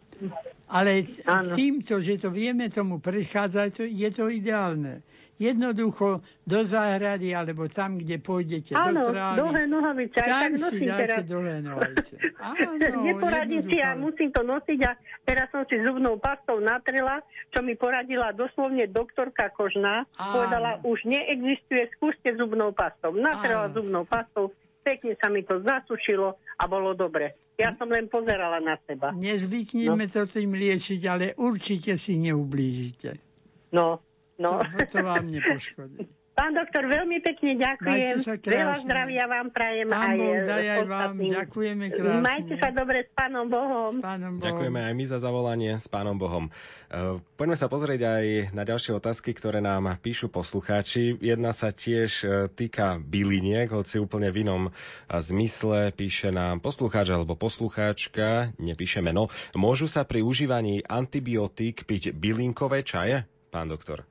Ale 0.67 1.05
ano. 1.29 1.53
týmto, 1.53 2.01
že 2.01 2.17
to 2.17 2.33
vieme 2.33 2.65
tomu 2.67 2.97
predchádzať, 2.97 3.85
je 3.85 4.09
to 4.09 4.25
ideálne. 4.27 5.05
Jednoducho 5.37 6.21
do 6.45 6.59
záhrady, 6.63 7.33
alebo 7.33 7.65
tam, 7.65 7.97
kde 7.97 8.21
pôjdete 8.21 8.77
Áno, 8.77 9.09
do 9.09 9.17
trávy. 9.17 9.37
dlhé 9.41 9.63
nohavice. 9.65 10.17
Tam 10.21 10.53
tak 10.55 10.69
si 10.71 10.77
dáte 10.85 11.01
teraz. 11.03 11.23
dlhé 11.25 11.55
nohavice. 11.65 12.15
Áno, 12.53 12.67
Neporadím 13.01 13.65
si 13.65 13.77
a 13.81 13.97
musím 13.97 14.29
to 14.29 14.45
nosiť 14.45 14.79
a 14.85 14.91
teraz 15.25 15.49
som 15.49 15.65
si 15.67 15.81
zubnou 15.81 16.21
pastou 16.21 16.61
natrela, 16.61 17.19
čo 17.49 17.65
mi 17.65 17.73
poradila 17.73 18.29
doslovne 18.31 18.85
doktorka 18.87 19.49
Kožná. 19.57 20.05
Áno. 20.15 20.31
Povedala, 20.37 20.71
už 20.85 21.01
neexistuje, 21.03 21.91
skúste 21.97 22.37
zubnou 22.37 22.71
pastou. 22.71 23.11
Natrela 23.11 23.67
Áno. 23.67 23.73
zubnou 23.73 24.03
pastou, 24.05 24.53
pekne 24.83 25.15
sa 25.17 25.31
mi 25.31 25.41
to 25.47 25.63
zasušilo 25.63 26.35
a 26.35 26.63
bolo 26.67 26.93
dobre. 26.93 27.39
Ja 27.57 27.71
som 27.79 27.87
len 27.89 28.11
pozerala 28.11 28.59
na 28.59 28.75
seba. 28.85 29.15
Nezvykneme 29.15 30.05
no. 30.05 30.11
to 30.11 30.27
tým 30.27 30.57
liečiť, 30.57 31.01
ale 31.07 31.25
určite 31.39 31.95
si 31.95 32.19
neublížite. 32.19 33.17
No, 33.73 34.03
No. 34.39 34.59
To, 34.59 34.85
to 34.91 35.03
vám 35.03 35.31
nepoškodí. 35.31 36.07
Pán 36.33 36.57
doktor, 36.57 36.89
veľmi 36.89 37.21
pekne 37.21 37.61
ďakujem. 37.61 38.25
Veľa 38.41 38.81
zdravia 38.81 39.29
vám 39.29 39.53
prajem. 39.53 39.85
Pán 39.93 40.17
Boh, 40.17 40.37
daj 40.49 40.65
aj 40.65 40.85
vám. 40.89 41.13
Ďakujeme 41.21 41.85
krásne. 41.93 42.21
Majte 42.25 42.53
sa 42.57 42.69
dobre 42.73 43.05
s 43.05 43.11
Pánom 43.13 43.45
Bohom. 43.45 44.01
Pánom 44.01 44.41
Bohom. 44.41 44.45
Ďakujeme 44.49 44.79
aj 44.81 44.93
my 44.97 45.05
za 45.05 45.17
zavolanie 45.21 45.77
s 45.77 45.85
Pánom 45.85 46.17
Bohom. 46.17 46.49
Uh, 46.89 47.21
poďme 47.37 47.53
sa 47.53 47.69
pozrieť 47.69 48.01
aj 48.09 48.25
na 48.49 48.65
ďalšie 48.65 48.97
otázky, 48.97 49.37
ktoré 49.37 49.61
nám 49.61 49.93
píšu 50.01 50.33
poslucháči. 50.33 51.21
Jedna 51.21 51.53
sa 51.53 51.69
tiež 51.69 52.11
uh, 52.25 52.29
týka 52.49 52.97
byliniek, 52.97 53.69
hoci 53.69 54.01
úplne 54.01 54.33
v 54.33 54.41
inom 54.41 54.73
zmysle 55.13 55.93
píše 55.93 56.33
nám 56.33 56.65
poslucháč 56.65 57.13
alebo 57.13 57.37
poslucháčka, 57.37 58.57
nepíše 58.57 59.05
meno. 59.05 59.29
Môžu 59.53 59.85
sa 59.85 60.01
pri 60.01 60.25
užívaní 60.25 60.81
antibiotík 60.81 61.85
piť 61.85 62.17
bylinkové 62.17 62.81
čaje? 62.81 63.29
Pán 63.53 63.69
doktor. 63.69 64.09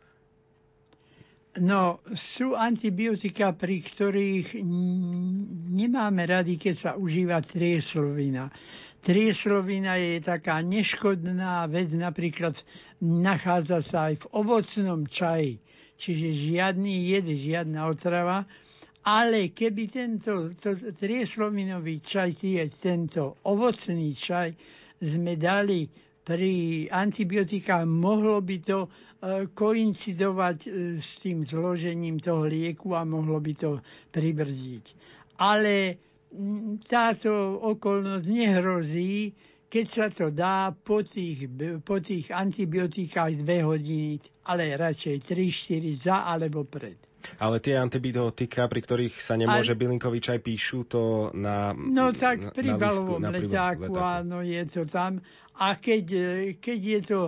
No, 1.60 2.00
sú 2.16 2.56
antibiotika, 2.56 3.52
pri 3.52 3.84
ktorých 3.84 4.56
nemáme 5.68 6.24
rady, 6.24 6.56
keď 6.56 6.74
sa 6.74 6.90
užíva 6.96 7.44
trieslovina. 7.44 8.48
Trieslovina 9.04 10.00
je 10.00 10.24
taká 10.24 10.64
neškodná 10.64 11.68
vec, 11.68 11.92
napríklad 11.92 12.56
nachádza 13.04 13.84
sa 13.84 14.08
aj 14.08 14.24
v 14.24 14.26
ovocnom 14.32 15.04
čaji, 15.04 15.60
čiže 16.00 16.56
žiadny 16.56 17.12
jed, 17.12 17.28
žiadna 17.28 17.84
otrava, 17.84 18.48
ale 19.04 19.52
keby 19.52 19.92
tento 19.92 20.56
to, 20.56 20.72
trieslovinový 20.96 22.00
čaj, 22.00 22.32
tento 22.80 23.36
ovocný 23.44 24.16
čaj 24.16 24.56
sme 25.04 25.36
dali 25.36 25.84
pri 26.22 26.86
antibiotikách, 26.88 27.84
mohlo 27.84 28.38
by 28.38 28.56
to 28.62 28.86
koincidovať 29.54 30.58
e, 30.66 30.68
s 30.98 31.22
tým 31.22 31.46
zložením 31.46 32.18
toho 32.18 32.42
lieku 32.50 32.98
a 32.98 33.06
mohlo 33.06 33.38
by 33.38 33.52
to 33.54 33.78
pribrzdiť. 34.10 34.84
Ale 35.38 36.02
táto 36.88 37.30
okolnosť 37.62 38.26
nehrozí, 38.26 39.30
keď 39.70 39.86
sa 39.86 40.06
to 40.10 40.34
dá 40.34 40.74
po 40.74 41.06
tých, 41.06 41.46
po 41.86 42.02
tých 42.02 42.34
antibiotikách 42.34 43.38
dve 43.40 43.62
hodiny, 43.62 44.18
ale 44.50 44.74
radšej 44.74 45.22
3-4 45.22 46.02
za 46.02 46.26
alebo 46.26 46.66
pred. 46.66 46.98
Ale 47.38 47.62
tie 47.62 47.78
antibiotika, 47.78 48.66
pri 48.66 48.82
ktorých 48.82 49.14
sa 49.22 49.38
nemôže 49.38 49.78
bylinkový 49.78 50.18
čaj, 50.18 50.42
píšu 50.42 50.90
to 50.90 51.30
na 51.38 51.70
No 51.70 52.10
tak 52.10 52.50
pri 52.50 52.74
balovom 52.74 53.22
letáku, 53.22 53.94
áno, 53.94 54.42
je 54.42 54.62
to 54.66 54.82
tam. 54.82 55.22
A 55.62 55.78
keď, 55.78 56.04
e, 56.10 56.28
keď 56.58 56.80
je 56.82 57.00
to 57.06 57.20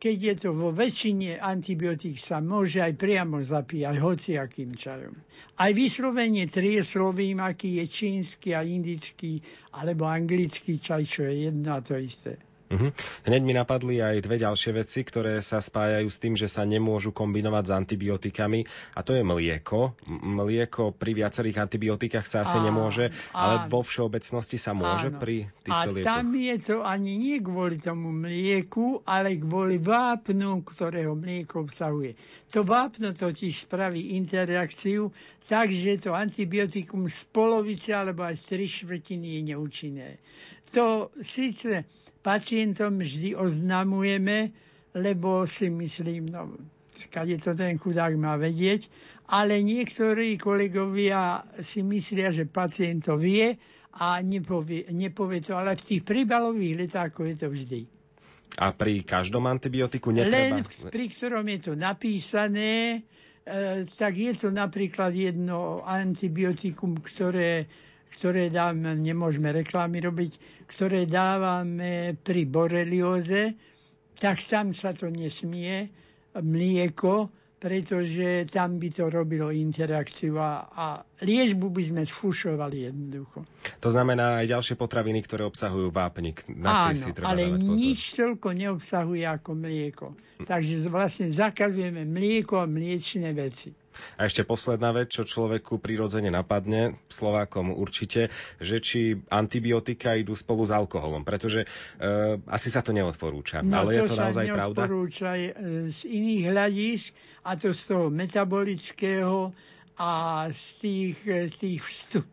keď 0.00 0.16
je 0.16 0.34
to 0.48 0.50
vo 0.56 0.72
väčšine 0.72 1.36
antibiotík, 1.36 2.16
sa 2.16 2.40
môže 2.40 2.80
aj 2.80 2.96
priamo 2.96 3.44
zapíjať 3.44 4.00
hociakým 4.00 4.72
čajom. 4.72 5.12
Aj 5.60 5.70
vyslovenie 5.76 6.48
trieslovým, 6.48 7.36
aký 7.44 7.84
je 7.84 7.86
čínsky 7.86 8.56
a 8.56 8.64
indický 8.64 9.44
alebo 9.76 10.08
anglický 10.08 10.80
čaj, 10.80 11.04
čo 11.04 11.28
je 11.28 11.52
jedno 11.52 11.76
a 11.76 11.84
to 11.84 12.00
isté. 12.00 12.40
Uh-huh. 12.70 12.94
Hneď 13.26 13.42
mi 13.42 13.50
napadli 13.50 13.98
aj 13.98 14.22
dve 14.22 14.38
ďalšie 14.38 14.70
veci, 14.78 15.02
ktoré 15.02 15.42
sa 15.42 15.58
spájajú 15.58 16.06
s 16.06 16.22
tým, 16.22 16.38
že 16.38 16.46
sa 16.46 16.62
nemôžu 16.62 17.10
kombinovať 17.10 17.64
s 17.66 17.72
antibiotikami 17.74 18.62
a 18.94 19.02
to 19.02 19.18
je 19.18 19.26
mlieko. 19.26 19.98
Mlieko 20.06 20.94
pri 20.94 21.18
viacerých 21.18 21.66
antibiotikách 21.66 22.22
sa 22.30 22.46
asi 22.46 22.62
á, 22.62 22.64
nemôže, 22.64 23.10
ale 23.34 23.66
vo 23.66 23.82
všeobecnosti 23.82 24.54
sa 24.54 24.70
môže 24.70 25.10
áno. 25.10 25.18
pri 25.18 25.50
týchto 25.66 25.90
liekoch. 25.98 26.06
A 26.06 26.22
tam 26.22 26.30
je 26.38 26.56
to 26.62 26.76
ani 26.86 27.18
nie 27.18 27.42
kvôli 27.42 27.82
tomu 27.82 28.14
mlieku, 28.14 29.02
ale 29.02 29.34
kvôli 29.34 29.82
vápnu, 29.82 30.62
ktorého 30.62 31.18
mlieko 31.18 31.66
obsahuje. 31.66 32.14
To 32.54 32.62
vápno 32.62 33.10
totiž 33.10 33.66
spraví 33.66 34.14
interakciu, 34.14 35.10
takže 35.50 36.06
to 36.06 36.14
antibiotikum 36.14 37.10
z 37.10 37.18
polovice 37.34 37.90
alebo 37.90 38.22
aj 38.22 38.38
z 38.38 38.44
tri 38.46 38.66
štvrtiny 38.70 39.26
je 39.26 39.40
neúčinné. 39.42 40.10
To 40.70 41.10
síce 41.18 41.82
pacientom 42.20 43.00
vždy 43.00 43.36
oznamujeme, 43.36 44.52
lebo 44.94 45.46
si 45.46 45.70
myslím, 45.70 46.28
no, 46.28 46.52
skade 46.96 47.40
to 47.40 47.56
ten 47.56 47.80
chudák 47.80 48.12
má 48.20 48.36
vedieť, 48.36 48.90
ale 49.30 49.62
niektorí 49.62 50.36
kolegovia 50.36 51.46
si 51.62 51.80
myslia, 51.86 52.34
že 52.34 52.50
pacient 52.50 53.06
to 53.06 53.16
vie 53.16 53.54
a 53.96 54.20
nepovie, 54.20 54.90
nepovie 54.90 55.40
to, 55.40 55.56
ale 55.56 55.78
v 55.78 55.86
tých 55.86 56.02
príbalových 56.02 56.74
letákoch 56.86 57.26
je 57.26 57.36
to 57.38 57.48
vždy. 57.48 57.80
A 58.58 58.74
pri 58.74 59.06
každom 59.06 59.46
antibiotiku 59.46 60.10
netreba? 60.10 60.58
Len 60.58 60.66
pri 60.90 61.06
ktorom 61.06 61.46
je 61.46 61.58
to 61.70 61.72
napísané, 61.78 62.98
e, 63.46 63.86
tak 63.94 64.18
je 64.18 64.34
to 64.34 64.50
napríklad 64.50 65.14
jedno 65.14 65.86
antibiotikum, 65.86 66.98
ktoré 66.98 67.70
ktoré 68.18 68.50
dávame, 68.50 68.98
nemôžeme 68.98 69.54
reklamy 69.54 70.02
robiť, 70.02 70.32
ktoré 70.66 71.06
dávame 71.06 72.18
pri 72.20 72.42
borelióze, 72.46 73.54
tak 74.18 74.42
tam 74.44 74.74
sa 74.76 74.92
to 74.92 75.08
nesmie, 75.08 75.88
mlieko, 76.38 77.32
pretože 77.60 78.48
tam 78.48 78.80
by 78.80 78.88
to 78.88 79.12
robilo 79.12 79.52
interakciu 79.52 80.40
a, 80.40 80.64
a 80.72 80.86
liečbu 81.20 81.68
by 81.68 81.82
sme 81.92 82.02
sfušovali 82.08 82.88
jednoducho. 82.88 83.44
To 83.84 83.92
znamená 83.92 84.40
aj 84.40 84.46
ďalšie 84.48 84.74
potraviny, 84.80 85.20
ktoré 85.20 85.44
obsahujú 85.44 85.92
vápnik. 85.92 86.40
Na 86.48 86.88
Áno, 86.88 86.96
si 86.96 87.12
treba 87.12 87.36
ale 87.36 87.52
nič 87.52 88.16
toľko 88.16 88.56
neobsahuje 88.56 89.24
ako 89.28 89.50
mlieko. 89.52 90.06
Hm. 90.40 90.48
Takže 90.48 90.74
vlastne 90.88 91.28
zakazujeme 91.28 92.08
mlieko 92.08 92.64
a 92.64 92.66
mliečne 92.66 93.28
veci. 93.36 93.76
A 94.16 94.26
ešte 94.26 94.46
posledná 94.46 94.94
vec, 94.94 95.10
čo 95.10 95.26
človeku 95.26 95.82
prirodzene 95.82 96.30
napadne, 96.30 96.98
Slovákom 97.10 97.74
určite, 97.74 98.30
že 98.62 98.78
či 98.78 99.18
antibiotika 99.28 100.14
idú 100.14 100.32
spolu 100.38 100.62
s 100.64 100.72
alkoholom, 100.72 101.26
pretože 101.26 101.64
e, 101.64 101.66
asi 102.46 102.68
sa 102.70 102.80
to 102.80 102.94
neodporúča. 102.94 103.60
No, 103.66 103.84
ale 103.84 103.98
to 103.98 104.06
je 104.06 104.10
to 104.14 104.16
naozaj 104.18 104.46
pravda? 104.50 104.80
neodporúča 104.86 105.30
e, 105.36 105.50
z 105.90 106.00
iných 106.06 106.44
hľadísk, 106.50 107.10
a 107.44 107.50
to 107.56 107.72
z 107.72 107.82
toho 107.88 108.06
metabolického 108.12 109.52
a 110.00 110.12
z 110.52 110.64
tých, 110.80 111.18
e, 111.26 111.40
tých 111.48 111.80
vstup, 111.82 112.26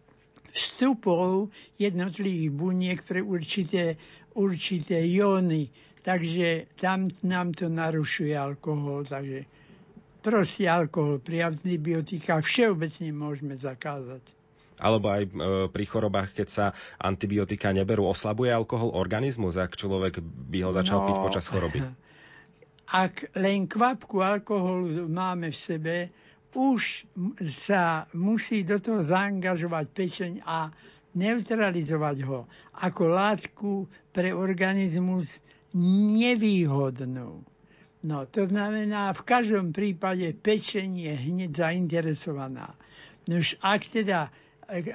vstupov 0.52 1.52
jednotlivých 1.78 2.52
buniek 2.52 3.00
pre 3.04 3.22
určité, 3.22 3.98
určité 4.34 5.04
jóny. 5.06 5.70
Takže 6.08 6.72
tam 6.80 7.12
nám 7.28 7.52
to 7.52 7.68
narušuje 7.68 8.32
alkohol. 8.32 9.04
Takže 9.04 9.57
proste 10.22 10.68
alkohol 10.68 11.22
pri 11.22 11.50
antibiotikách 11.50 12.44
všeobecne 12.44 13.10
môžeme 13.14 13.54
zakázať. 13.56 14.22
Alebo 14.78 15.10
aj 15.10 15.24
e, 15.26 15.30
pri 15.74 15.86
chorobách, 15.90 16.38
keď 16.38 16.48
sa 16.48 16.66
antibiotika 17.02 17.74
neberú, 17.74 18.06
oslabuje 18.06 18.54
alkohol 18.54 18.94
organizmus, 18.94 19.58
ak 19.58 19.74
človek 19.74 20.22
by 20.22 20.60
ho 20.62 20.72
začal 20.74 21.02
no, 21.02 21.06
piť 21.10 21.18
počas 21.18 21.46
choroby? 21.50 21.82
Ak 22.88 23.36
len 23.36 23.68
kvapku 23.68 24.24
alkoholu 24.24 25.12
máme 25.12 25.52
v 25.52 25.58
sebe, 25.60 25.96
už 26.56 27.04
sa 27.52 28.08
musí 28.16 28.64
do 28.64 28.80
toho 28.80 29.04
zaangažovať 29.04 29.86
pečeň 29.92 30.32
a 30.48 30.72
neutralizovať 31.12 32.18
ho 32.24 32.48
ako 32.80 33.04
látku 33.12 33.72
pre 34.16 34.32
organizmus 34.32 35.28
nevýhodnú. 35.76 37.44
No, 38.08 38.24
to 38.24 38.48
znamená, 38.48 39.12
v 39.12 39.22
každom 39.28 39.76
prípade 39.76 40.32
pečeň 40.32 40.90
je 40.96 41.14
hneď 41.28 41.52
zainteresovaná. 41.60 42.72
No 43.28 43.44
už 43.44 43.60
ak 43.60 43.84
teda, 43.84 44.32
e, 44.72 44.80
e, 44.80 44.92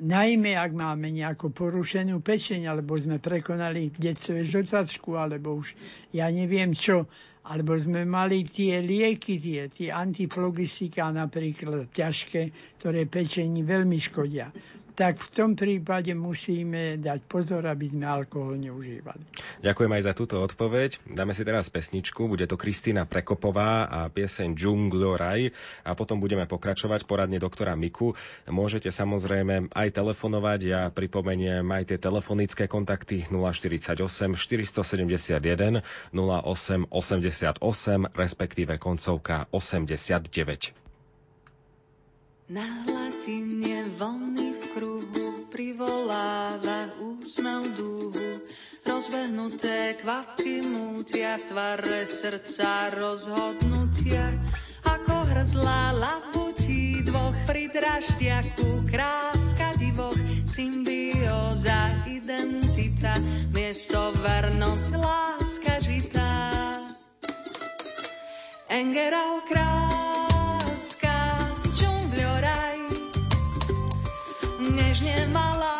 najmä 0.00 0.56
ak 0.56 0.72
máme 0.72 1.12
nejakú 1.12 1.52
porušenú 1.52 2.24
pečeň, 2.24 2.64
alebo 2.64 2.96
sme 2.96 3.20
prekonali 3.20 3.92
detstve 3.92 4.40
žotačku, 4.48 5.20
alebo 5.20 5.60
už 5.60 5.76
ja 6.16 6.32
neviem 6.32 6.72
čo, 6.72 7.04
alebo 7.44 7.76
sme 7.76 8.08
mali 8.08 8.48
tie 8.48 8.80
lieky, 8.80 9.36
tie, 9.36 9.68
tie 9.68 9.92
antiflogistika 9.92 11.12
napríklad 11.12 11.92
ťažké, 11.92 12.56
ktoré 12.80 13.04
pečení 13.04 13.68
veľmi 13.68 14.00
škodia 14.00 14.48
tak 14.96 15.20
v 15.20 15.28
tom 15.28 15.50
prípade 15.52 16.16
musíme 16.16 16.96
dať 16.96 17.20
pozor, 17.28 17.68
aby 17.68 17.92
sme 17.92 18.08
alkohol 18.08 18.56
neužívali. 18.56 19.20
Ďakujem 19.60 19.92
aj 19.92 20.02
za 20.08 20.12
túto 20.16 20.40
odpoveď. 20.40 21.04
Dáme 21.04 21.36
si 21.36 21.44
teraz 21.44 21.68
pesničku, 21.68 22.24
bude 22.24 22.48
to 22.48 22.56
Kristýna 22.56 23.04
Prekopová 23.04 23.84
a 23.84 24.00
pieseň 24.08 24.56
Džunglo 24.56 25.20
Raj 25.20 25.52
a 25.84 25.92
potom 25.92 26.16
budeme 26.16 26.48
pokračovať 26.48 27.04
poradne 27.04 27.36
doktora 27.36 27.76
Miku. 27.76 28.16
Môžete 28.48 28.88
samozrejme 28.88 29.68
aj 29.76 29.88
telefonovať, 29.92 30.60
ja 30.64 30.82
pripomeniem 30.88 31.68
aj 31.68 31.92
tie 31.92 31.98
telefonické 32.00 32.64
kontakty 32.64 33.28
048 33.28 34.00
471 34.00 35.84
08 36.16 36.88
88, 36.88 38.16
respektíve 38.16 38.80
koncovka 38.80 39.44
89. 39.52 40.72
Na 42.46 42.62
hladine 42.62 43.90
vlny 43.98 44.55
privoláva 45.56 46.92
úsmev 47.00 47.64
dúhu. 47.80 48.44
Rozbehnuté 48.84 49.96
kvapky 50.04 50.60
mútia 50.60 51.40
v 51.40 51.48
tvare 51.48 52.04
srdca 52.04 52.92
rozhodnutia. 52.92 54.36
Ako 54.84 55.16
hrdla 55.16 55.96
labutí 55.96 57.00
dvoch 57.08 57.32
pri 57.48 57.72
draždiaku 57.72 58.84
kráska 58.84 59.80
divoch, 59.80 60.20
symbióza, 60.44 62.04
identita, 62.04 63.16
miesto 63.48 64.12
vernosť, 64.12 64.92
láska 64.92 65.80
žitá. 65.80 66.52
Engerov 68.68 69.48
král 69.48 70.25
nežne 75.36 75.58
ma 75.58 75.75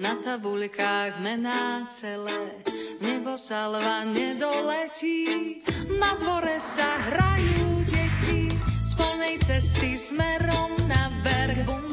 tabuľkách 0.00 1.20
mená 1.20 1.84
celé. 1.92 2.64
Nebo 3.04 3.36
salva 3.36 4.08
nedoletí, 4.08 5.60
na 6.00 6.16
dvore 6.16 6.56
sa 6.56 6.88
hrajú 7.10 7.84
deti. 7.84 8.48
Z 8.84 8.92
polnej 8.96 9.36
cesty 9.44 10.00
smerom 10.00 10.72
na 10.88 11.12
bunker 11.64 11.89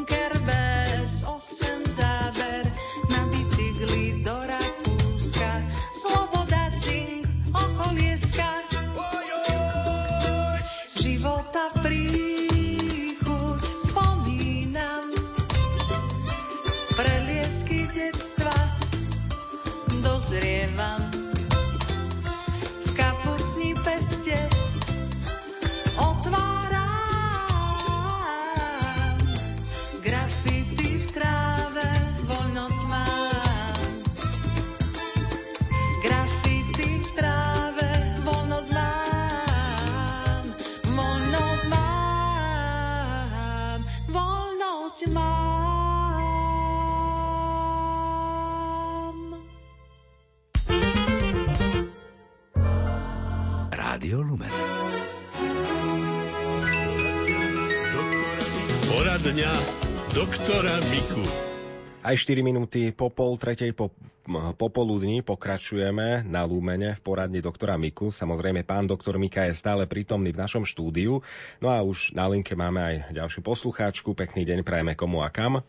doktora 60.48 60.80
Miku. 60.88 61.20
Aj 62.08 62.16
4 62.16 62.40
minúty 62.40 62.96
po 62.96 63.12
pol 63.12 63.36
tretej 63.36 63.76
po, 63.76 63.92
popoludní 64.56 65.20
pokračujeme 65.20 66.24
na 66.24 66.48
Lúmene 66.48 66.96
v 66.96 67.04
poradni 67.04 67.44
doktora 67.44 67.76
Miku. 67.76 68.16
Samozrejme, 68.16 68.64
pán 68.64 68.88
doktor 68.88 69.20
Mika 69.20 69.44
je 69.44 69.52
stále 69.52 69.84
prítomný 69.92 70.32
v 70.32 70.40
našom 70.40 70.64
štúdiu. 70.64 71.20
No 71.60 71.68
a 71.68 71.84
už 71.84 72.16
na 72.16 72.32
linke 72.32 72.56
máme 72.56 72.80
aj 72.80 72.96
ďalšiu 73.12 73.44
poslucháčku. 73.44 74.16
Pekný 74.16 74.48
deň 74.48 74.64
prajeme 74.64 74.96
komu 74.96 75.20
a 75.20 75.28
kam. 75.28 75.68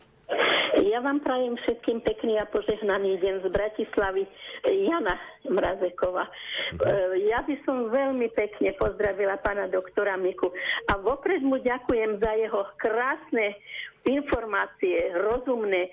Ja 0.79 1.03
vám 1.03 1.19
prajem 1.27 1.59
všetkým 1.59 1.99
pekný 1.99 2.39
a 2.39 2.47
požehnaný 2.47 3.19
deň 3.19 3.35
z 3.43 3.47
Bratislavy. 3.51 4.23
Jana 4.63 5.15
Mrazekova. 5.47 6.23
Mhm. 6.71 7.27
Ja 7.27 7.43
by 7.43 7.55
som 7.67 7.91
veľmi 7.91 8.31
pekne 8.31 8.71
pozdravila 8.79 9.39
pána 9.43 9.67
doktora 9.67 10.15
Miku 10.15 10.55
a 10.87 10.99
vopred 10.99 11.43
mu 11.43 11.59
ďakujem 11.59 12.23
za 12.23 12.31
jeho 12.31 12.61
krásne 12.79 13.59
informácie, 14.07 15.11
rozumné. 15.17 15.91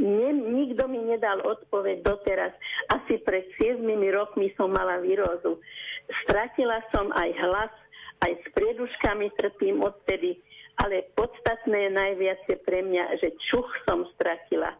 Ne, 0.00 0.30
nikto 0.32 0.88
mi 0.88 1.02
nedal 1.04 1.44
odpoveď 1.44 2.00
doteraz. 2.06 2.52
Asi 2.88 3.20
pred 3.20 3.48
7 3.60 3.84
rokmi 4.12 4.54
som 4.56 4.72
mala 4.72 5.00
výrozu. 5.02 5.60
Stratila 6.24 6.80
som 6.94 7.12
aj 7.12 7.30
hlas, 7.44 7.72
aj 8.22 8.32
s 8.38 8.44
prieduškami 8.54 9.26
trpím 9.36 9.82
odtedy 9.82 10.40
ale 10.80 11.04
podstatné 11.12 11.92
najviac 11.92 12.40
je 12.48 12.56
pre 12.64 12.80
mňa, 12.80 13.20
že 13.20 13.36
čuch 13.52 13.68
som 13.84 14.08
stratila. 14.16 14.72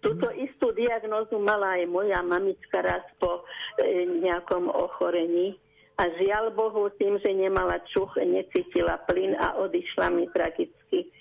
Tuto 0.00 0.32
istú 0.32 0.72
diagnózu 0.72 1.36
mala 1.36 1.76
aj 1.76 1.84
moja 1.86 2.24
mamička 2.24 2.80
raz 2.80 3.04
po 3.20 3.44
e, 3.76 4.08
nejakom 4.24 4.72
ochorení 4.72 5.60
a 6.00 6.08
žiaľ 6.16 6.56
Bohu 6.56 6.88
tým, 6.96 7.20
že 7.20 7.36
nemala 7.36 7.76
čuch, 7.92 8.16
necítila 8.16 8.96
plyn 9.04 9.36
a 9.36 9.60
odišla 9.60 10.08
mi 10.08 10.24
tragicky 10.32 11.12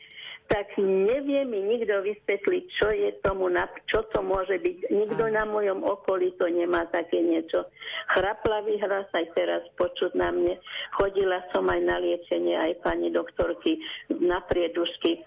tak 0.50 0.66
nevie 0.82 1.46
mi 1.46 1.62
nikto 1.62 2.02
vysvetliť, 2.02 2.64
čo 2.82 2.90
je 2.90 3.10
tomu, 3.22 3.54
čo 3.86 4.02
to 4.10 4.26
môže 4.26 4.58
byť. 4.58 4.90
Nikto 4.90 5.30
na 5.30 5.46
mojom 5.46 5.86
okolí 5.86 6.34
to 6.42 6.50
nemá 6.50 6.90
také 6.90 7.22
niečo. 7.22 7.70
Chraplavý 8.18 8.82
hlas 8.82 9.06
aj 9.14 9.30
teraz 9.38 9.62
počuť 9.78 10.18
na 10.18 10.34
mne. 10.34 10.58
Chodila 10.98 11.46
som 11.54 11.70
aj 11.70 11.82
na 11.86 12.02
liečenie, 12.02 12.58
aj 12.58 12.82
pani 12.82 13.14
doktorky 13.14 13.78
na 14.10 14.42
priedušky. 14.50 15.22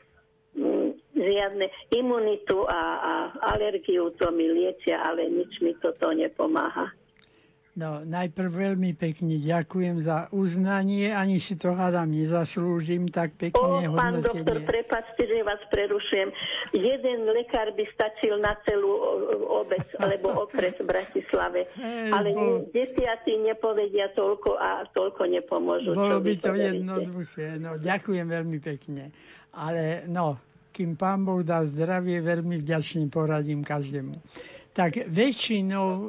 Mm, 0.58 0.98
žiadne 1.16 1.66
imunitu 1.96 2.66
a, 2.66 2.80
a 3.00 3.12
alergiu 3.56 4.10
to 4.18 4.28
mi 4.34 4.50
liečia, 4.50 5.00
ale 5.00 5.30
nič 5.30 5.62
mi 5.62 5.72
toto 5.78 6.10
nepomáha. 6.10 6.90
No, 7.72 8.04
najprv 8.04 8.76
veľmi 8.76 8.92
pekne 8.92 9.40
ďakujem 9.40 10.04
za 10.04 10.28
uznanie, 10.28 11.08
ani 11.08 11.40
si 11.40 11.56
to 11.56 11.72
hádam 11.72 12.12
nezaslúžim, 12.12 13.08
tak 13.08 13.32
pekne 13.40 13.88
o, 13.88 13.96
pán 13.96 14.20
doktor, 14.20 14.60
prepáčte, 14.60 15.24
že 15.24 15.40
vás 15.40 15.56
prerušujem. 15.72 16.28
Jeden 16.76 17.18
lekár 17.32 17.72
by 17.72 17.84
stačil 17.96 18.36
na 18.44 18.60
celú 18.68 18.92
obec, 19.64 19.88
alebo 19.96 20.36
okres 20.44 20.76
v 20.76 20.84
Bratislave, 20.84 21.64
hey, 21.80 22.12
ale 22.12 22.36
bol... 22.36 22.68
desiatí 22.76 23.40
nepovedia 23.40 24.12
toľko 24.12 24.52
a 24.60 24.84
toľko 24.92 25.32
nepomôžu. 25.32 25.96
Bolo 25.96 26.20
by 26.20 26.34
to 26.44 26.52
jednoduché, 26.52 27.56
no 27.56 27.80
ďakujem 27.80 28.28
veľmi 28.28 28.60
pekne. 28.60 29.08
Ale 29.56 30.04
no, 30.12 30.36
kým 30.76 30.92
pán 30.92 31.24
Boh 31.24 31.40
dá 31.40 31.64
zdravie, 31.64 32.20
veľmi 32.20 32.60
vďačne 32.60 33.08
poradím 33.08 33.64
každému 33.64 34.12
tak 34.72 35.04
väčšinou 35.04 35.88
e, 35.88 36.04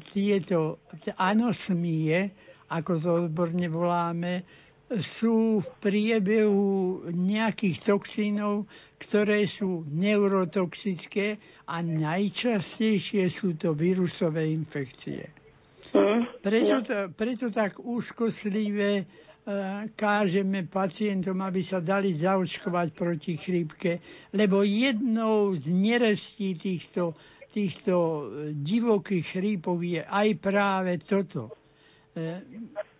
tieto 0.00 0.80
anosmie, 1.20 2.32
ako 2.72 2.92
to 2.96 3.10
odborne 3.28 3.68
voláme, 3.68 4.42
sú 4.94 5.58
v 5.58 5.68
priebehu 5.82 6.66
nejakých 7.10 7.90
toxínov, 7.90 8.70
ktoré 8.96 9.44
sú 9.44 9.82
neurotoxické 9.90 11.36
a 11.66 11.82
najčastejšie 11.82 13.26
sú 13.26 13.58
to 13.58 13.74
vírusové 13.74 14.46
infekcie. 14.48 15.26
Mm, 15.90 16.22
preto, 16.38 16.74
preto 17.12 17.46
tak 17.50 17.82
úzkostlivé 17.82 19.02
e, 19.02 19.04
kážeme 19.92 20.64
pacientom, 20.64 21.42
aby 21.42 21.60
sa 21.66 21.82
dali 21.82 22.14
zaočkovať 22.14 22.88
proti 22.94 23.34
chrípke, 23.34 23.98
lebo 24.32 24.62
jednou 24.62 25.52
z 25.58 25.66
nerestí 25.74 26.54
týchto 26.54 27.12
týchto 27.56 27.96
e, 27.96 28.22
divokých 28.52 29.24
chrípov 29.32 29.80
je 29.80 30.04
aj 30.04 30.28
práve 30.36 31.00
toto. 31.00 31.56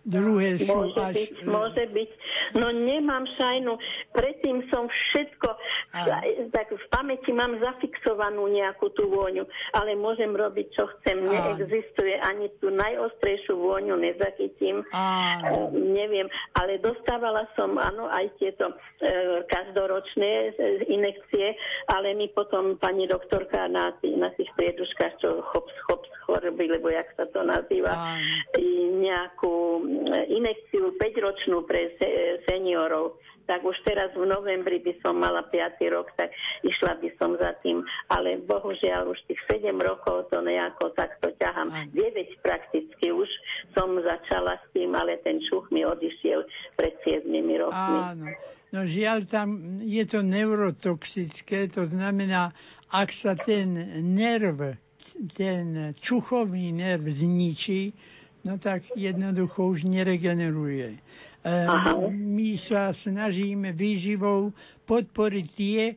E, 0.07 0.11
druhé 0.11 0.55
sú 0.55 0.71
môže 0.71 0.99
až... 1.03 1.13
Byť, 1.19 1.35
môže 1.43 1.83
byť. 1.91 2.11
No 2.55 2.71
nemám 2.71 3.27
šajnu. 3.35 3.75
Predtým 4.15 4.63
som 4.71 4.87
všetko, 4.87 5.49
a... 5.93 6.23
tak 6.55 6.71
v 6.71 6.85
pamäti 6.87 7.35
mám 7.35 7.59
zafixovanú 7.59 8.47
nejakú 8.47 8.87
tú 8.95 9.11
vôňu, 9.11 9.43
ale 9.75 9.99
môžem 9.99 10.31
robiť, 10.31 10.67
čo 10.71 10.87
chcem. 10.97 11.27
A... 11.27 11.31
Neexistuje 11.35 12.15
ani 12.23 12.47
tú 12.63 12.71
najostrejšiu 12.71 13.59
vôňu, 13.59 13.99
nezachytím. 13.99 14.87
A... 14.95 15.43
E, 15.43 15.75
neviem, 15.75 16.31
ale 16.55 16.79
dostávala 16.79 17.43
som, 17.59 17.75
áno, 17.75 18.07
aj 18.07 18.31
tieto 18.39 18.71
e, 18.71 19.43
každoročné 19.51 20.31
e, 20.31 20.51
inekcie, 20.87 21.51
ale 21.91 22.15
mi 22.15 22.31
potom 22.31 22.79
pani 22.79 23.11
doktorka 23.11 23.67
na, 23.67 23.91
na 24.15 24.29
tých 24.39 24.49
prieduškách, 24.55 25.13
čo 25.19 25.43
hops, 25.43 25.75
hops, 25.91 26.09
choroby, 26.23 26.67
lebo 26.79 26.91
jak 26.91 27.07
sa 27.19 27.27
to 27.31 27.43
nazýva, 27.43 27.91
a... 27.91 28.15
nejakú 28.97 29.83
inekciu 30.29 30.93
5-ročnú 30.99 31.65
pre 31.65 31.97
seniorov 32.45 33.17
tak 33.47 33.63
už 33.63 33.79
teraz 33.87 34.11
v 34.11 34.27
novembri 34.27 34.83
by 34.83 34.93
som 34.99 35.23
mala 35.23 35.39
5. 35.39 35.79
rok, 35.95 36.11
tak 36.19 36.35
išla 36.67 36.99
by 36.99 37.09
som 37.15 37.39
za 37.39 37.55
tým. 37.63 37.79
Ale 38.11 38.43
bohužiaľ 38.43 39.15
už 39.15 39.23
tých 39.31 39.39
7 39.47 39.71
rokov 39.79 40.27
to 40.27 40.43
nejako 40.43 40.91
takto 40.93 41.31
ťahám. 41.39 41.71
9 41.95 42.43
prakticky 42.43 43.15
už 43.15 43.31
som 43.71 43.95
začala 44.03 44.59
s 44.59 44.65
tým, 44.75 44.91
ale 44.93 45.17
ten 45.23 45.39
čuch 45.39 45.71
mi 45.71 45.87
odišiel 45.87 46.43
pred 46.75 46.99
7 47.07 47.23
rokmi. 47.55 47.97
Áno. 48.03 48.27
No 48.67 48.83
žiaľ, 48.83 49.31
tam 49.31 49.79
je 49.79 50.03
to 50.03 50.19
neurotoxické, 50.27 51.71
to 51.71 51.87
znamená, 51.87 52.51
ak 52.91 53.15
sa 53.15 53.39
ten 53.39 53.71
nerv, 54.11 54.75
ten 55.39 55.95
čuchový 55.95 56.75
nerv 56.75 57.07
zničí, 57.07 57.95
no 58.45 58.59
tak 58.59 58.83
jednoducho 58.93 59.73
už 59.73 59.87
neregeneruje. 59.87 60.99
Aha. 61.47 62.11
My 62.11 62.59
sa 62.59 62.91
snažíme 62.91 63.71
výživou 63.71 64.51
podporiť 64.83 65.45
tie, 65.55 65.95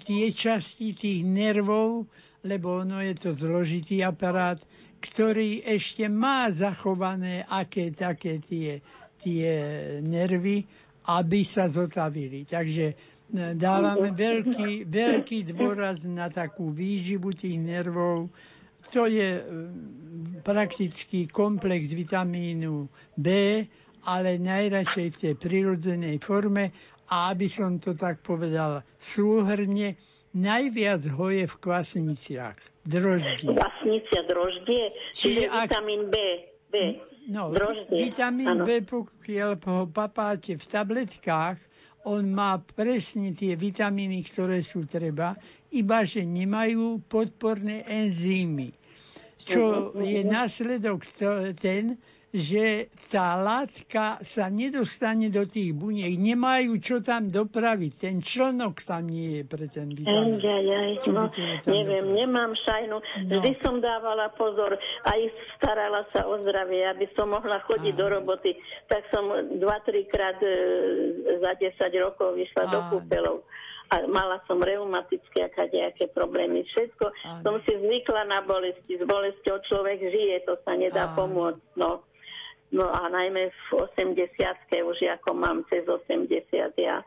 tie 0.00 0.24
časti 0.32 0.96
tých 0.96 1.20
nervov, 1.28 2.08
lebo 2.40 2.80
ono 2.80 3.04
je 3.04 3.14
to 3.14 3.36
zložitý 3.36 4.00
aparát, 4.00 4.56
ktorý 5.02 5.66
ešte 5.66 6.06
má 6.06 6.48
zachované 6.54 7.42
aké 7.44 7.90
také 7.90 8.38
tie, 8.38 8.78
tie 9.20 9.46
nervy, 10.00 10.64
aby 11.10 11.42
sa 11.42 11.66
zotavili. 11.66 12.46
Takže 12.46 12.86
e, 12.86 12.94
dávame 13.58 14.14
veľký, 14.14 14.86
veľký 14.86 15.38
dôraz 15.50 16.06
na 16.06 16.30
takú 16.30 16.70
výživu 16.70 17.34
tých 17.34 17.58
nervov, 17.58 18.30
to 18.90 19.06
je 19.06 19.38
e, 19.38 19.44
prakticky 20.42 21.30
komplex 21.30 21.94
vitamínu 21.94 22.90
B, 23.14 23.26
ale 24.02 24.42
najradšej 24.42 25.06
v 25.14 25.16
tej 25.16 25.34
prirodzenej 25.38 26.16
forme 26.18 26.74
a 27.12 27.30
aby 27.30 27.46
som 27.46 27.78
to 27.78 27.94
tak 27.94 28.18
povedal 28.26 28.82
súhrne, 28.98 29.94
najviac 30.32 31.06
hoje 31.12 31.44
v 31.44 31.54
kvasniciach, 31.60 32.58
droždí. 32.88 33.46
Kvasnicia, 33.52 34.20
droždie, 34.26 34.84
čiže 35.12 35.46
ak... 35.52 35.70
vitamín 35.70 36.08
B. 36.08 36.16
B. 36.72 36.74
No, 37.28 37.52
droždie. 37.54 38.10
vitamín 38.10 38.48
ano. 38.50 38.64
B, 38.64 38.82
pokiaľ 38.82 39.50
ho 39.62 39.86
papáte 39.86 40.58
v 40.58 40.64
tabletkách, 40.64 41.60
on 42.02 42.34
má 42.34 42.58
presne 42.58 43.30
tie 43.30 43.54
vitamíny, 43.54 44.26
ktoré 44.26 44.58
sú 44.64 44.82
treba, 44.90 45.38
iba 45.72 46.04
že 46.04 46.22
nemajú 46.22 47.00
podporné 47.08 47.82
enzymy 47.88 48.76
čo 49.42 49.90
je 49.98 50.22
následok 50.22 51.02
ten, 51.58 51.98
že 52.32 52.88
tá 53.12 53.36
látka 53.36 54.16
sa 54.24 54.48
nedostane 54.48 55.28
do 55.28 55.44
tých 55.44 55.76
buniek. 55.76 56.16
Nemajú 56.16 56.80
čo 56.80 57.04
tam 57.04 57.28
dopraviť. 57.28 57.92
Ten 58.00 58.24
člnok 58.24 58.88
tam 58.88 59.04
nie 59.04 59.36
je 59.36 59.42
pre 59.44 59.68
ten 59.68 59.92
vitamín. 59.92 60.40
Ja, 60.40 60.56
ja, 60.64 60.96
no, 61.12 61.28
neviem, 61.68 62.08
dopraviť? 62.08 62.16
nemám 62.24 62.56
šajnu. 62.56 62.96
No. 62.96 63.32
Vždy 63.36 63.52
som 63.60 63.84
dávala 63.84 64.32
pozor. 64.32 64.80
Aj 65.04 65.20
starala 65.60 66.08
sa 66.16 66.24
o 66.24 66.40
zdravie, 66.40 66.88
aby 66.88 67.04
som 67.12 67.28
mohla 67.28 67.60
chodiť 67.68 67.92
Aha. 67.92 68.00
do 68.00 68.06
roboty. 68.08 68.56
Tak 68.88 69.12
som 69.12 69.28
dva, 69.60 69.84
trikrát 69.84 70.40
e, 70.40 70.48
za 71.36 71.52
10 71.52 71.76
rokov 72.00 72.32
vyšla 72.32 72.64
Aha. 72.64 72.72
do 72.72 72.78
kúpelov 72.96 73.44
a 73.92 74.08
mala 74.08 74.40
som 74.48 74.56
reumatické 74.56 75.44
a 75.44 75.52
kadejaké 75.52 76.08
problémy. 76.16 76.64
Všetko 76.64 77.04
Aha. 77.12 77.44
som 77.44 77.60
si 77.68 77.76
zvykla 77.76 78.24
na 78.24 78.40
bolesti. 78.40 78.96
S 78.96 79.04
bolesťou 79.04 79.60
človek 79.68 80.00
žije, 80.00 80.48
to 80.48 80.56
sa 80.64 80.72
nedá 80.72 81.12
Aha. 81.12 81.16
pomôcť. 81.16 81.60
No. 81.76 82.00
no 82.72 82.88
a 82.88 83.12
najmä 83.12 83.52
v 83.52 83.68
80 83.76 84.32
už 84.72 84.98
ako 85.20 85.36
mám 85.36 85.68
cez 85.68 85.84
80 85.84 86.40
ja. 86.80 87.04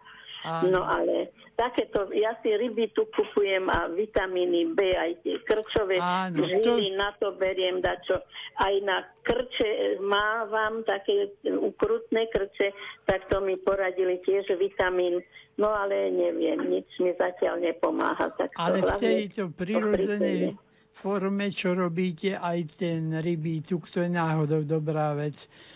No 0.70 0.86
ale 0.86 1.34
takéto, 1.58 2.12
ja 2.14 2.38
si 2.44 2.54
ryby 2.54 2.94
tu 2.94 3.10
kupujem 3.10 3.66
a 3.72 3.90
vitamíny 3.90 4.78
B, 4.78 4.94
aj 4.94 5.12
tie 5.26 5.42
krčové 5.42 5.98
Áno, 5.98 6.46
žily, 6.46 6.94
to... 6.94 7.00
na 7.00 7.10
to 7.18 7.34
beriem 7.34 7.82
dačo. 7.82 8.22
Aj 8.62 8.76
na 8.86 9.02
krče 9.26 9.98
mávam 10.04 10.86
také 10.86 11.34
ukrutné 11.50 12.30
krče, 12.30 12.76
tak 13.10 13.26
to 13.32 13.42
mi 13.42 13.58
poradili 13.58 14.22
tiež 14.22 14.54
vitamín. 14.60 15.24
No 15.56 15.72
ale 15.72 16.12
neviem, 16.12 16.68
nič 16.68 16.90
mi 17.00 17.16
zatiaľ 17.16 17.64
nepomáha. 17.64 18.28
Tak 18.36 18.52
ale 18.60 18.84
v 18.84 18.92
tejto 19.00 19.50
prirodzenej 19.56 20.60
forme, 20.96 21.52
čo 21.52 21.76
robíte, 21.76 22.40
aj 22.40 22.80
ten 22.80 23.12
rybí 23.20 23.60
tuk, 23.62 23.92
to 23.92 24.02
je 24.02 24.10
náhodou 24.10 24.64
dobrá 24.64 25.12
vec 25.12 25.36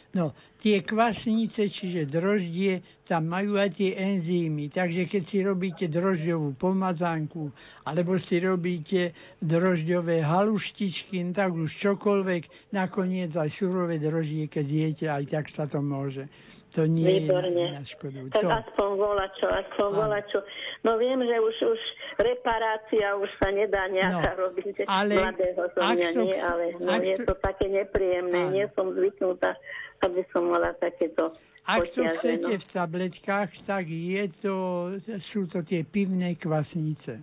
No, 0.10 0.34
tie 0.58 0.82
kvasnice, 0.82 1.70
čiže 1.70 2.10
droždie, 2.10 2.82
tam 3.06 3.30
majú 3.30 3.62
aj 3.62 3.78
tie 3.78 3.94
enzymy. 3.94 4.74
Takže 4.74 5.06
keď 5.06 5.22
si 5.22 5.38
robíte 5.46 5.86
drožďovú 5.86 6.58
pomazánku, 6.58 7.54
alebo 7.86 8.18
si 8.18 8.42
robíte 8.42 9.14
drožďové 9.38 10.26
haluštičky, 10.26 11.22
no 11.30 11.32
tak 11.38 11.54
už 11.54 11.70
čokoľvek, 11.70 12.74
nakoniec 12.74 13.38
aj 13.38 13.54
surové 13.54 14.02
droždie, 14.02 14.50
keď 14.50 14.66
jete, 14.66 15.06
aj 15.14 15.24
tak 15.30 15.46
sa 15.54 15.70
to 15.70 15.78
môže. 15.78 16.26
To 16.78 16.86
nie 16.86 17.26
Výborne. 17.26 17.50
je 17.50 17.72
na, 17.74 17.82
na 17.82 17.84
škodu. 17.86 18.30
Tak 18.30 18.46
to... 18.46 18.50
aspoň 18.50 18.90
volačo, 18.94 19.48
aspoň 19.50 19.88
volačo. 19.90 20.40
No 20.86 21.02
viem, 21.02 21.18
že 21.26 21.36
už, 21.42 21.56
už 21.66 21.82
reparácia 22.22 23.18
už 23.18 23.30
sa 23.42 23.50
nedá 23.50 23.90
nejaká 23.90 24.38
no, 24.38 24.40
robiť. 24.46 24.86
Ale 24.86 25.18
mladého 25.18 25.66
som 25.74 25.82
ja 25.98 26.12
nie, 26.14 26.38
ale 26.38 26.78
no, 26.78 26.94
je 27.02 27.18
to... 27.26 27.34
to 27.34 27.36
také 27.42 27.74
nepríjemné. 27.74 28.42
Áno. 28.46 28.54
Nie 28.54 28.66
som 28.78 28.94
zvyknutá 28.94 29.58
aby 30.00 30.24
som 30.32 30.48
mala 30.48 30.72
takéto 30.80 31.36
ak 31.70 31.86
to 31.94 32.02
chcete 32.02 32.50
v 32.50 32.66
tabletkách, 32.66 33.62
tak 33.70 33.86
je 33.94 34.26
to, 34.42 34.56
sú 35.22 35.46
to 35.46 35.62
tie 35.62 35.86
pivné 35.86 36.34
kvasnice. 36.34 37.22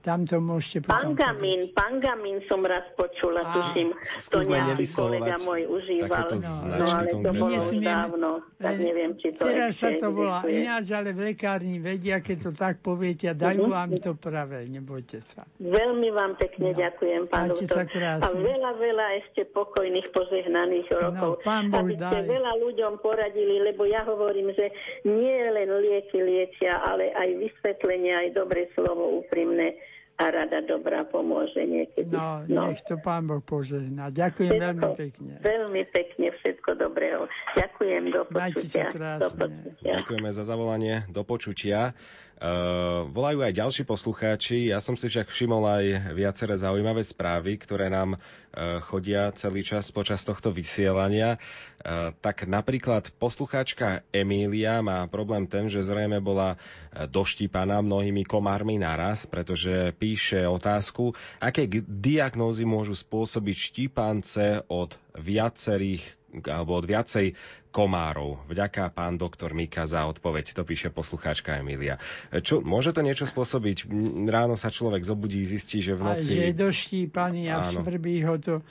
Tam 0.00 0.24
to 0.24 0.40
môžete 0.40 0.88
potom... 0.88 1.12
Pangamín, 1.12 1.68
pangamín 1.76 2.40
som 2.48 2.64
raz 2.64 2.88
počula, 2.96 3.44
a, 3.44 3.52
tuším, 3.52 3.92
to 4.32 4.38
nejaký 4.48 4.86
kolega 4.96 5.36
môj 5.44 5.68
užíval. 5.68 6.24
No, 6.40 6.52
no, 6.72 6.84
ale 6.88 7.10
to 7.20 7.30
bolo 7.36 7.58
už 7.68 7.76
dávno, 7.84 8.30
tak 8.56 8.80
neviem, 8.80 9.12
či 9.20 9.36
to 9.36 9.44
Teraz 9.44 9.76
sa 9.76 9.92
to 10.00 10.08
volá 10.08 10.40
ináč, 10.48 10.88
ale 10.96 11.12
v 11.12 11.36
lekárni 11.36 11.76
vedia, 11.76 12.24
keď 12.24 12.48
to 12.48 12.50
tak 12.56 12.80
poviete 12.80 13.28
a 13.28 13.36
dajú 13.36 13.68
uh-huh. 13.68 13.76
vám 13.76 13.92
to 14.00 14.16
pravé, 14.16 14.64
nebojte 14.72 15.20
sa. 15.20 15.44
Veľmi 15.60 16.08
vám 16.16 16.32
pekne 16.40 16.72
no. 16.72 16.80
ďakujem, 16.80 17.22
pán 17.28 17.52
doktor. 17.52 17.84
A 18.24 18.28
veľa, 18.32 18.70
veľa 18.80 19.06
ešte 19.20 19.52
pokojných, 19.52 20.08
požehnaných 20.16 20.88
no, 20.96 21.12
rokov. 21.12 21.30
No, 21.36 21.44
pán 21.44 21.68
Boh 21.68 21.84
aby 21.84 22.00
ste 22.00 22.24
daj. 22.24 22.24
veľa 22.24 22.52
ľuďom 22.56 22.92
poradili, 23.04 23.68
lebo 23.68 23.84
ja 23.84 24.00
hovorím, 24.08 24.48
že 24.56 24.72
nie 25.04 25.44
len 25.52 25.68
lieky 25.68 26.24
liečia, 26.24 26.80
ale 26.88 27.12
aj 27.12 27.28
vysvetlenie, 27.36 28.16
aj 28.16 28.28
dobre 28.32 28.64
slovo 28.72 29.20
úprimné 29.20 29.76
a 30.20 30.24
rada 30.28 30.60
dobrá 30.60 31.08
pomôže 31.08 31.64
niekedy. 31.64 32.12
No, 32.12 32.44
no. 32.44 32.68
nech 32.68 32.84
to 32.84 33.00
pán 33.00 33.24
Boh 33.24 33.40
požehná. 33.40 34.12
Ďakujem 34.12 34.52
všetko, 34.52 34.68
veľmi 34.68 34.88
pekne. 35.00 35.32
Veľmi 35.40 35.82
pekne, 35.88 36.26
všetko 36.36 36.70
dobrého. 36.76 37.24
Ďakujem, 37.56 38.02
do 38.12 38.22
počutia. 38.28 38.84
Do 39.16 39.30
počutia. 39.32 39.92
Ďakujeme 39.96 40.28
za 40.28 40.44
zavolanie, 40.44 41.08
do 41.08 41.24
počutia. 41.24 41.96
Uh, 42.40 43.04
volajú 43.12 43.44
aj 43.44 43.52
ďalší 43.52 43.82
poslucháči. 43.84 44.72
Ja 44.72 44.80
som 44.80 44.96
si 44.96 45.12
však 45.12 45.28
všimol 45.28 45.60
aj 45.60 45.84
viaceré 46.16 46.56
zaujímavé 46.56 47.04
správy, 47.04 47.60
ktoré 47.60 47.92
nám 47.92 48.16
uh, 48.16 48.80
chodia 48.80 49.28
celý 49.36 49.60
čas 49.60 49.92
počas 49.92 50.24
tohto 50.24 50.48
vysielania. 50.48 51.36
Uh, 51.80 52.12
tak 52.20 52.44
napríklad 52.44 53.08
poslucháčka 53.16 54.04
Emília 54.12 54.84
má 54.84 55.08
problém 55.08 55.48
ten, 55.48 55.64
že 55.64 55.80
zrejme 55.80 56.20
bola 56.20 56.60
doštípaná 56.92 57.80
mnohými 57.80 58.26
komármi 58.28 58.76
naraz, 58.76 59.24
pretože 59.24 59.96
píše 59.96 60.44
otázku, 60.44 61.16
aké 61.40 61.64
diagnózy 61.88 62.68
môžu 62.68 62.92
spôsobiť 62.92 63.56
štípance 63.56 64.60
od 64.68 64.98
viacerých 65.16 66.20
alebo 66.46 66.78
od 66.78 66.86
viacej 66.86 67.34
komárov. 67.74 68.38
Vďaka 68.46 68.90
pán 68.94 69.18
doktor 69.18 69.54
Mika 69.54 69.86
za 69.86 70.06
odpoveď, 70.06 70.54
to 70.54 70.62
píše 70.62 70.90
poslucháčka 70.90 71.58
Emilia. 71.58 71.98
Čo, 72.30 72.62
môže 72.62 72.94
to 72.94 73.02
niečo 73.02 73.26
spôsobiť? 73.26 73.90
Ráno 74.30 74.54
sa 74.54 74.70
človek 74.70 75.02
zobudí, 75.02 75.42
zistí, 75.46 75.82
že 75.82 75.94
v 75.94 76.02
noci... 76.06 76.30
Aj, 76.30 76.38
že 76.38 76.46
je 76.50 76.54
doštípaný 76.54 77.50
a 77.50 77.66
svrbí 77.66 78.22
ho 78.26 78.38
to. 78.38 78.62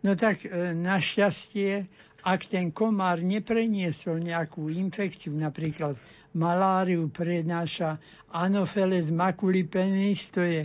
No 0.00 0.16
tak 0.16 0.46
e, 0.46 0.72
našťastie, 0.72 1.84
ak 2.24 2.50
ten 2.52 2.68
komár 2.70 3.24
nepreniesol 3.24 4.20
nejakú 4.20 4.68
infekciu, 4.68 5.32
napríklad 5.32 5.96
maláriu 6.36 7.10
prenáša 7.10 7.98
Anopheles 8.30 9.10
maculipennis, 9.10 10.30
to 10.30 10.44
je, 10.44 10.62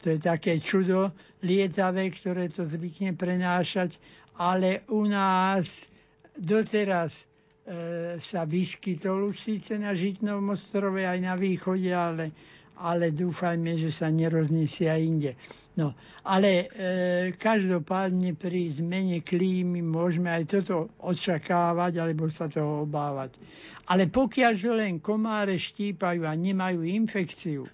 to 0.00 0.16
je 0.16 0.18
také 0.18 0.56
čudo 0.62 1.12
lietavé, 1.44 2.08
ktoré 2.14 2.48
to 2.48 2.64
zvykne 2.64 3.12
prenášať, 3.12 3.98
ale 4.38 4.86
u 4.88 5.04
nás 5.04 5.90
doteraz 6.38 7.12
e, 7.20 7.24
sa 8.16 8.48
vyskytol 8.48 9.28
už 9.28 9.36
síce 9.36 9.76
na 9.76 9.92
Žitnom 9.92 10.40
ostrove 10.54 11.04
aj 11.04 11.18
na 11.20 11.34
východe, 11.36 11.92
ale, 11.92 12.32
ale 12.82 13.14
dúfajme, 13.14 13.78
že 13.78 13.94
sa 13.94 14.10
nerozniesie 14.10 14.90
aj 14.90 15.00
inde. 15.06 15.32
No, 15.78 15.94
ale 16.26 16.50
e, 16.50 16.66
každopádne 17.38 18.34
pri 18.34 18.76
zmene 18.76 19.22
klímy 19.22 19.80
môžeme 19.80 20.28
aj 20.28 20.44
toto 20.58 20.90
očakávať, 21.00 22.02
alebo 22.02 22.28
sa 22.28 22.50
toho 22.50 22.84
obávať. 22.84 23.38
Ale 23.86 24.10
pokiaľ 24.10 24.52
že 24.58 24.70
len 24.74 24.98
komáre 24.98 25.56
štípajú 25.56 26.26
a 26.26 26.34
nemajú 26.34 26.82
infekciu, 26.84 27.70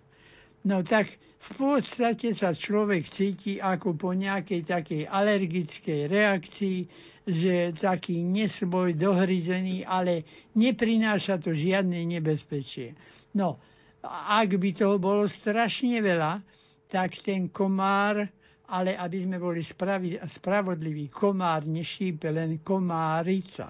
no 0.68 0.76
tak 0.84 1.16
v 1.38 1.50
podstate 1.56 2.36
sa 2.36 2.52
človek 2.52 3.08
cíti 3.08 3.56
ako 3.56 3.96
po 3.96 4.10
nejakej 4.12 4.62
takej 4.68 5.02
alergickej 5.08 6.00
reakcii, 6.06 6.78
že 7.28 7.76
taký 7.76 8.24
nesvoj, 8.24 8.96
dohryzený, 8.96 9.84
ale 9.84 10.24
neprináša 10.56 11.40
to 11.40 11.52
žiadne 11.52 11.98
nebezpečie. 12.08 12.96
No, 13.36 13.60
ak 14.08 14.56
by 14.56 14.70
toho 14.72 14.96
bolo 14.96 15.28
strašne 15.28 16.00
veľa, 16.00 16.40
tak 16.88 17.20
ten 17.20 17.52
komár, 17.52 18.24
ale 18.68 18.96
aby 18.96 19.28
sme 19.28 19.36
boli 19.36 19.60
spravodliví, 20.24 21.12
komár 21.12 21.68
nešípe 21.68 22.32
len 22.32 22.64
komárica. 22.64 23.68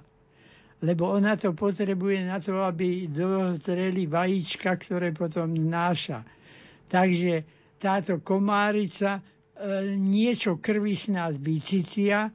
Lebo 0.79 1.11
ona 1.11 1.35
to 1.35 1.51
potrebuje 1.59 2.23
na 2.23 2.39
to, 2.39 2.63
aby 2.63 3.11
dotreli 3.11 4.07
vajíčka, 4.07 4.79
ktoré 4.79 5.11
potom 5.11 5.51
znáša. 5.51 6.23
Takže 6.87 7.43
táto 7.83 8.23
komárica 8.23 9.19
e, 9.19 9.23
niečo 9.99 10.63
krvi 10.63 10.95
z 10.95 11.05
nás 11.11 11.35
vycicia, 11.35 12.31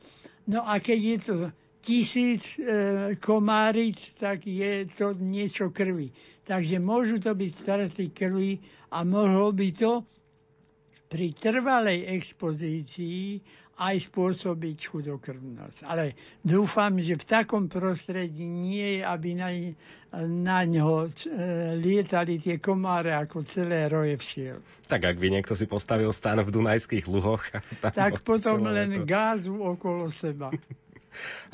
No 0.48 0.68
a 0.68 0.80
keď 0.80 1.00
je 1.00 1.18
to 1.24 1.36
tisíc 1.80 2.60
e, 2.60 3.16
komáric, 3.20 3.96
tak 4.20 4.44
je 4.44 4.88
to 4.92 5.16
niečo 5.16 5.72
krvi. 5.72 6.12
Takže 6.44 6.76
môžu 6.80 7.24
to 7.24 7.32
byť 7.32 7.52
straty 7.56 8.12
krvi 8.12 8.60
a 8.92 9.08
mohlo 9.08 9.56
by 9.56 9.72
to 9.72 10.04
pri 11.08 11.32
trvalej 11.38 12.10
expozícii 12.10 13.40
aj 13.74 14.06
spôsobiť 14.06 14.78
chudokrvnosť. 14.86 15.80
Ale 15.90 16.14
dúfam, 16.46 16.94
že 17.02 17.18
v 17.18 17.26
takom 17.26 17.66
prostredí 17.66 18.46
nie 18.46 19.02
je, 19.02 19.02
aby 19.02 19.30
na, 19.34 19.50
na 20.30 20.62
ňo 20.62 21.10
e, 21.10 21.12
lietali 21.82 22.38
tie 22.38 22.62
komáre 22.62 23.18
ako 23.18 23.42
celé 23.42 23.90
roje 23.90 24.14
všiel. 24.22 24.58
Tak 24.86 25.02
ak 25.10 25.18
by 25.18 25.28
niekto 25.34 25.58
si 25.58 25.66
postavil 25.66 26.14
stan 26.14 26.38
v 26.46 26.54
Dunajských 26.54 27.10
luhoch... 27.10 27.42
Tak 27.82 28.22
potom 28.22 28.70
len 28.70 29.02
to... 29.02 29.10
gázu 29.10 29.58
okolo 29.58 30.14
seba. 30.14 30.54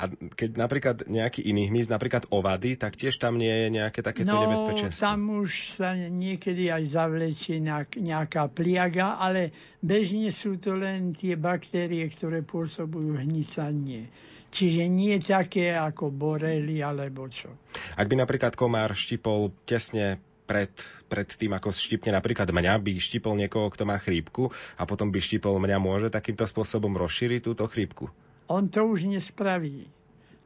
A 0.00 0.08
keď 0.10 0.50
napríklad 0.56 0.96
nejaký 1.06 1.44
iný 1.44 1.68
hmyz, 1.68 1.92
napríklad 1.92 2.26
ovady, 2.32 2.76
tak 2.76 2.96
tiež 2.96 3.16
tam 3.20 3.36
nie 3.36 3.50
je 3.50 3.68
nejaké 3.70 4.00
takéto 4.00 4.32
no, 4.32 4.44
nebezpečenstvo? 4.46 5.00
tam 5.00 5.20
už 5.40 5.76
sa 5.76 5.94
niekedy 5.96 6.72
aj 6.72 6.84
zavlečie 6.90 7.62
nejaká 7.96 8.48
pliaga, 8.52 9.20
ale 9.20 9.54
bežne 9.80 10.32
sú 10.32 10.56
to 10.56 10.76
len 10.76 11.12
tie 11.12 11.36
baktérie, 11.36 12.04
ktoré 12.08 12.44
pôsobujú 12.44 13.20
hnicanie. 13.20 14.08
Čiže 14.50 14.90
nie 14.90 15.14
také 15.22 15.78
ako 15.78 16.10
borely 16.10 16.82
alebo 16.82 17.30
čo. 17.30 17.54
Ak 17.94 18.10
by 18.10 18.18
napríklad 18.18 18.58
komár 18.58 18.98
štipol 18.98 19.54
tesne 19.62 20.18
pred, 20.50 20.74
pred 21.06 21.30
tým, 21.30 21.54
ako 21.54 21.70
štipne 21.70 22.10
napríklad 22.10 22.50
mňa, 22.50 22.82
by 22.82 22.98
štipol 22.98 23.38
niekoho, 23.38 23.70
kto 23.70 23.86
má 23.86 24.02
chrípku 24.02 24.50
a 24.74 24.82
potom 24.82 25.14
by 25.14 25.22
štipol 25.22 25.62
mňa, 25.62 25.78
môže 25.78 26.10
takýmto 26.10 26.42
spôsobom 26.42 26.90
rozšíriť 26.98 27.46
túto 27.46 27.62
chrípku? 27.70 28.10
On 28.50 28.66
to 28.66 28.82
už 28.82 29.06
nespraví. 29.06 29.86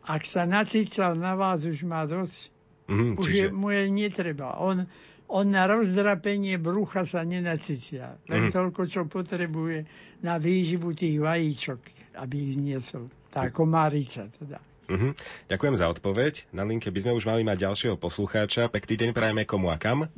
Ak 0.04 0.28
sa 0.28 0.44
nacícal 0.44 1.16
na 1.16 1.32
vás, 1.32 1.64
už 1.64 1.88
má 1.88 2.04
dosť. 2.04 2.52
Mm, 2.92 3.16
už 3.16 3.24
čiže... 3.24 3.40
je, 3.40 3.44
mu 3.48 3.72
je 3.72 3.84
netreba. 3.88 4.60
On, 4.60 4.84
on 5.32 5.46
na 5.48 5.64
rozdrapenie 5.64 6.60
brucha 6.60 7.08
sa 7.08 7.24
nenacícia. 7.24 8.20
Len 8.28 8.48
mm. 8.48 8.52
toľko, 8.52 8.84
čo 8.84 9.08
potrebuje 9.08 9.88
na 10.20 10.36
výživu 10.36 10.92
tých 10.92 11.16
vajíčok, 11.16 11.80
aby 12.20 12.36
ich 12.52 12.56
niesol. 12.60 13.08
Tá 13.32 13.48
komárica 13.48 14.28
teda. 14.36 14.60
Uh-huh. 14.84 15.16
Ďakujem 15.48 15.74
za 15.80 15.88
odpoveď. 15.88 16.52
Na 16.52 16.68
linke 16.68 16.92
by 16.92 17.00
sme 17.00 17.16
už 17.16 17.24
mali 17.24 17.40
mať 17.40 17.64
ďalšieho 17.64 17.96
poslucháča. 17.96 18.68
Pekný 18.68 19.00
deň 19.00 19.10
prajeme 19.16 19.48
komu 19.48 19.72
a 19.72 19.80
kam? 19.80 20.12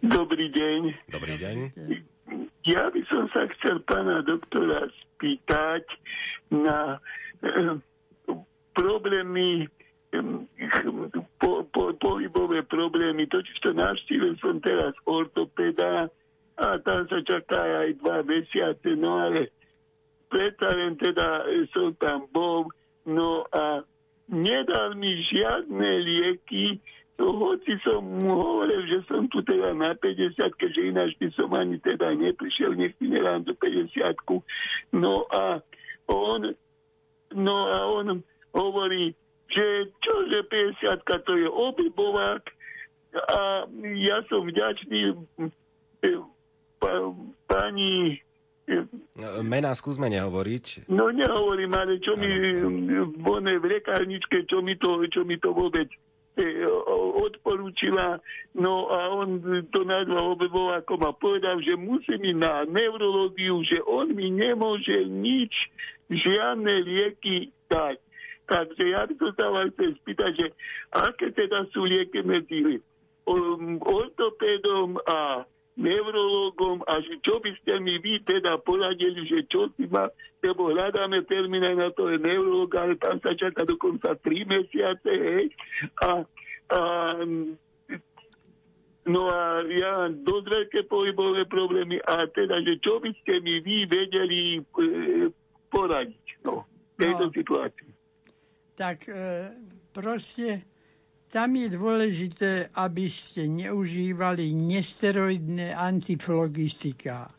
Dobrý 0.00 0.48
deň. 0.48 1.12
Dobrý 1.12 1.36
deň. 1.36 1.56
Ja 2.64 2.88
by 2.88 3.00
som 3.12 3.28
sa 3.36 3.44
chcel 3.52 3.84
pána 3.84 4.24
doktora 4.24 4.88
spýtať 4.88 5.84
na 6.50 6.98
problémy 8.78 9.66
po, 11.40 11.64
po, 11.68 11.92
pohybové 11.96 12.62
problémy. 12.62 13.26
Totiž 13.26 13.56
to 13.60 13.70
navštívil 13.72 14.36
som 14.40 14.60
teraz 14.60 14.94
ortopeda 15.04 16.08
a 16.56 16.66
tam 16.80 17.04
sa 17.08 17.20
čaká 17.20 17.84
aj 17.84 18.00
dva 18.00 18.24
mesiace, 18.24 18.96
no 18.96 19.20
ale 19.20 19.52
predsa 20.32 20.72
len 20.72 20.96
teda 20.96 21.44
som 21.72 21.92
tam 22.00 22.24
bol, 22.32 22.72
no 23.04 23.44
a 23.52 23.84
nedal 24.32 24.96
mi 24.96 25.20
žiadne 25.28 25.90
lieky, 26.00 26.80
no 27.20 27.36
hoci 27.36 27.76
som 27.84 28.00
mu 28.00 28.32
hovoril, 28.32 28.88
že 28.88 29.04
som 29.04 29.28
tu 29.28 29.44
teda 29.44 29.76
na 29.76 29.92
50, 29.92 30.32
keďže 30.56 30.80
ináč 30.80 31.10
by 31.20 31.28
som 31.36 31.52
ani 31.52 31.76
teda 31.84 32.16
neprišiel, 32.16 32.72
nech 32.72 32.96
mi 33.04 33.12
nedám 33.12 33.44
do 33.44 33.52
50 33.52 34.00
No 34.96 35.28
a 35.28 35.60
on, 36.08 36.54
no 37.34 37.56
a 37.66 37.78
on 37.90 38.22
hovorí, 38.54 39.14
že 39.50 39.92
čože 40.02 40.42
50 40.82 41.26
to 41.26 41.32
je 41.36 41.48
obybovák 41.48 42.42
a 43.16 43.64
ja 43.96 44.18
som 44.28 44.44
vďačný 44.44 45.16
e, 45.40 46.10
pani 47.48 48.20
e, 48.68 48.76
Mená 49.40 49.72
skúsme 49.72 50.12
nehovoriť. 50.12 50.92
No 50.92 51.08
nehovorím, 51.08 51.72
ale 51.72 51.96
čo 52.02 52.18
mi 52.18 52.28
v 52.28 53.26
v 53.56 53.64
lekárničke, 53.64 54.44
čo 54.44 54.60
mi 54.60 54.76
to, 54.76 55.00
čo 55.08 55.24
mi 55.24 55.40
to 55.40 55.56
vôbec 55.56 55.88
e, 56.36 56.66
odporúčila, 57.24 58.20
no 58.52 58.92
a 58.92 59.08
on 59.16 59.40
to 59.72 59.80
nazval 59.88 60.36
obevovákom 60.36 61.00
a 61.08 61.16
povedal, 61.16 61.62
že 61.64 61.78
musí 61.80 62.20
mi 62.20 62.36
na 62.36 62.68
neurológiu, 62.68 63.64
že 63.64 63.80
on 63.88 64.12
mi 64.12 64.28
nemôže 64.28 65.08
nič, 65.08 65.54
žiadne 66.10 66.72
lieky 66.86 67.50
dať. 67.70 67.98
Takže 68.46 68.82
ja 68.94 69.02
by 69.10 69.14
som 69.18 69.30
sa 69.34 69.46
vás 69.50 69.68
chcel 69.74 69.90
spýtať, 70.02 70.30
že 70.38 70.46
aké 70.94 71.34
teda 71.34 71.66
sú 71.74 71.82
lieky 71.82 72.22
medzi 72.22 72.78
um, 73.26 73.82
ortopédom 73.82 75.02
a 75.02 75.42
neurologom 75.76 76.80
a 76.88 77.02
že 77.04 77.20
čo 77.20 77.36
by 77.42 77.52
ste 77.60 77.82
mi 77.82 78.00
vy 78.00 78.22
teda 78.24 78.56
poradili, 78.64 79.28
že 79.28 79.44
čo 79.50 79.68
si 79.76 79.84
ma, 79.90 80.08
lebo 80.40 80.72
hľadáme 80.72 81.26
termín 81.28 81.66
aj 81.66 81.76
na 81.76 81.88
to 81.92 82.08
je 82.08 82.22
neurolog, 82.22 82.70
ale 82.78 82.94
tam 82.96 83.20
sa 83.20 83.34
čaká 83.36 83.66
dokonca 83.66 84.14
3 84.14 84.46
mesiace, 84.46 85.10
hej. 85.10 85.46
A, 86.00 86.24
a 86.70 86.80
No 89.06 89.30
a 89.30 89.62
ja 89.70 90.10
dosť 90.10 90.46
veľké 90.50 90.80
pohybové 90.90 91.46
problémy 91.46 92.02
a 92.02 92.26
teda, 92.26 92.58
že 92.66 92.82
čo 92.82 92.98
by 92.98 93.14
ste 93.22 93.38
mi 93.38 93.62
vy 93.62 93.86
vedeli 93.86 94.58
e, 94.58 94.60
poradiť 95.76 96.24
no, 96.48 96.64
v 96.96 96.96
tejto 96.96 97.24
no. 97.28 97.32
situácii 97.36 97.96
tak 98.76 99.08
e, 99.08 99.50
proste 99.90 100.62
tam 101.32 101.56
je 101.56 101.68
dôležité, 101.72 102.70
aby 102.76 103.08
ste 103.10 103.48
neužívali 103.50 104.52
nesteroidné 104.52 105.74
antiflogistika. 105.74 107.32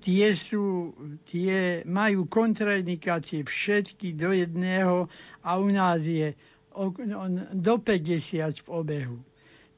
Tie, 0.00 0.30
sú, 0.38 0.94
tie 1.26 1.82
majú 1.82 2.30
kontraindikácie 2.30 3.42
všetky 3.42 4.14
do 4.14 4.30
jedného 4.30 5.10
a 5.42 5.50
u 5.58 5.66
nás 5.66 5.98
je 6.06 6.30
do 7.50 7.74
50 7.82 8.62
v 8.62 8.68
obehu. 8.70 9.18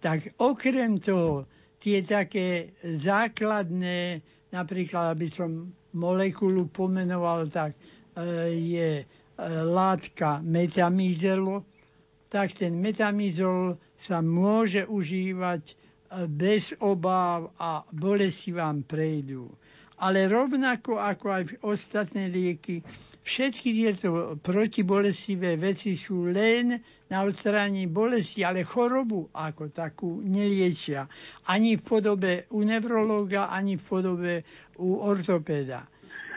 Tak 0.05 0.37
okrem 0.37 1.01
toho, 1.01 1.49
tie 1.81 2.05
také 2.05 2.77
základné, 2.85 4.21
napríklad, 4.53 5.17
aby 5.17 5.27
som 5.33 5.73
molekulu 5.97 6.69
pomenoval, 6.69 7.49
tak 7.49 7.73
je 8.51 9.05
látka 9.47 10.41
metamizolu, 10.43 11.63
tak 12.29 12.53
ten 12.53 12.77
metamizol 12.77 13.79
sa 13.97 14.21
môže 14.21 14.85
užívať 14.85 15.63
e, 15.65 15.75
bez 16.29 16.77
obáv 16.79 17.51
a 17.57 17.83
bolesti 17.91 18.53
vám 18.53 18.85
prejdú. 18.85 19.49
Ale 19.99 20.31
rovnako 20.31 21.03
ako 21.03 21.27
aj 21.27 21.43
ostatné 21.67 22.31
lieky, 22.31 22.87
všetky 23.27 23.69
tieto 23.75 24.39
protibolestivé 24.39 25.59
veci 25.59 25.99
sú 25.99 26.31
len 26.31 26.79
na 27.11 27.27
odstránení 27.27 27.91
bolesti, 27.91 28.47
ale 28.47 28.63
chorobu 28.63 29.27
ako 29.35 29.75
takú 29.75 30.23
neliečia. 30.23 31.11
Ani 31.51 31.75
v 31.75 31.83
podobe 31.83 32.33
u 32.55 32.63
neurologa, 32.63 33.51
ani 33.51 33.75
v 33.75 33.83
podobe 33.83 34.35
u 34.79 35.03
ortopéda. 35.03 35.83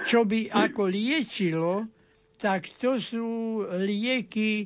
Čo 0.02 0.26
by 0.26 0.50
ako 0.50 0.90
liečilo, 0.90 1.86
tak 2.42 2.66
to 2.82 2.98
sú 2.98 3.62
lieky 3.86 4.66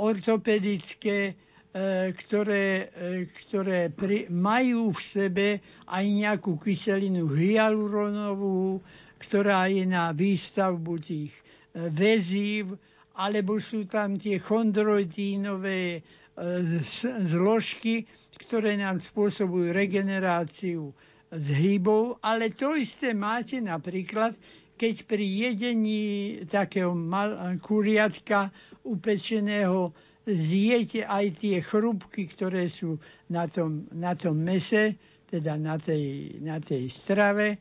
ortopedické, 0.00 1.32
e, 1.32 1.34
ktoré, 2.12 2.88
e, 2.88 3.28
ktoré 3.28 3.92
pri, 3.92 4.28
majú 4.32 4.92
v 4.92 5.00
sebe 5.00 5.48
aj 5.88 6.04
nejakú 6.04 6.56
kyselinu 6.56 7.28
hyaluronovú, 7.28 8.80
ktorá 9.20 9.68
je 9.68 9.84
na 9.84 10.12
výstavbu 10.16 10.94
tých 11.00 11.32
e, 11.32 11.42
väzív, 11.92 12.76
alebo 13.16 13.60
sú 13.60 13.84
tam 13.84 14.16
tie 14.16 14.40
chondroitínové 14.40 16.00
zložky, 17.28 18.08
ktoré 18.40 18.80
nám 18.80 19.04
spôsobujú 19.04 19.76
regeneráciu 19.76 20.96
zhybov, 21.30 22.18
ale 22.22 22.50
to 22.50 22.74
isté 22.74 23.14
máte 23.14 23.62
napríklad, 23.62 24.34
keď 24.74 24.94
pri 25.06 25.26
jedení 25.26 26.02
takého 26.48 26.96
mal, 26.96 27.36
kuriatka 27.60 28.50
upečeného 28.82 29.94
zjete 30.26 31.04
aj 31.04 31.26
tie 31.38 31.60
chrúbky, 31.60 32.26
ktoré 32.28 32.66
sú 32.70 32.96
na 33.28 33.46
tom, 33.46 33.86
na 33.92 34.16
tom 34.16 34.40
mese, 34.40 34.96
teda 35.30 35.54
na 35.60 35.78
tej, 35.78 36.36
na 36.42 36.58
tej 36.58 36.90
strave 36.90 37.60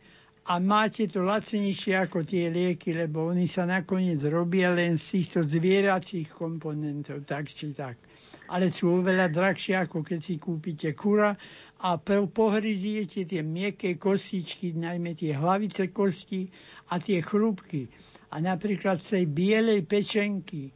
a 0.50 0.58
máte 0.58 1.06
to 1.06 1.22
lacnejšie 1.22 1.94
ako 1.94 2.26
tie 2.26 2.50
lieky, 2.50 2.98
lebo 2.98 3.30
oni 3.30 3.46
sa 3.46 3.70
nakoniec 3.70 4.18
robia 4.26 4.74
len 4.74 4.98
z 4.98 5.22
týchto 5.22 5.46
zvieracích 5.46 6.26
komponentov, 6.34 7.22
tak 7.30 7.54
či 7.54 7.70
tak. 7.70 8.02
Ale 8.50 8.74
sú 8.74 8.98
oveľa 8.98 9.30
drahšie, 9.30 9.78
ako 9.78 10.02
keď 10.02 10.20
si 10.26 10.42
kúpite 10.42 10.98
kura 10.98 11.38
a 11.86 12.02
pohryziete 12.02 13.30
tie 13.30 13.46
mieké 13.46 14.02
kostičky, 14.02 14.74
najmä 14.74 15.14
tie 15.14 15.38
hlavice 15.38 15.94
kosti 15.94 16.50
a 16.90 16.98
tie 16.98 17.22
chrúbky. 17.22 17.86
A 18.34 18.42
napríklad 18.42 19.06
z 19.06 19.22
tej 19.22 19.26
bielej 19.30 19.86
pečenky, 19.86 20.74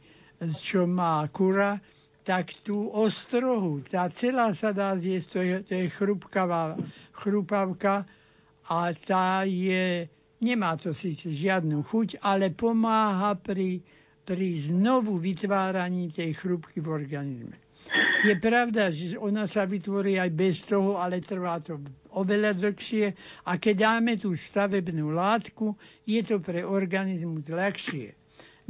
čo 0.54 0.86
má 0.86 1.26
kura, 1.34 1.82
tak 2.22 2.54
tú 2.62 2.94
ostrohu, 2.94 3.82
tá 3.82 4.06
celá 4.06 4.54
sa 4.54 4.70
dá 4.70 4.94
zjesť, 4.94 5.28
to 5.28 5.38
je, 5.42 5.56
to 5.66 5.72
je 5.82 5.86
chrupkavá, 5.92 6.78
chrupavka, 7.10 8.06
a 8.68 8.92
tá 8.96 9.44
je, 9.44 10.08
nemá 10.40 10.76
to 10.80 10.96
síce 10.96 11.28
žiadnu 11.28 11.84
chuť, 11.84 12.24
ale 12.24 12.48
pomáha 12.52 13.36
pri, 13.36 13.84
pri 14.24 14.48
znovu 14.72 15.20
vytváraní 15.20 16.12
tej 16.12 16.32
chrúbky 16.36 16.80
v 16.80 16.88
organizme. 16.88 17.56
Je 18.24 18.32
pravda, 18.40 18.88
že 18.88 19.20
ona 19.20 19.44
sa 19.44 19.68
vytvorí 19.68 20.16
aj 20.16 20.30
bez 20.32 20.64
toho, 20.64 20.96
ale 20.96 21.20
trvá 21.20 21.60
to 21.60 21.76
oveľa 22.16 22.56
dlhšie 22.56 23.12
a 23.44 23.60
keď 23.60 23.74
dáme 23.76 24.16
tú 24.16 24.32
stavebnú 24.32 25.12
látku, 25.12 25.76
je 26.08 26.24
to 26.24 26.40
pre 26.40 26.64
organizmus 26.64 27.44
ľahšie. 27.44 28.16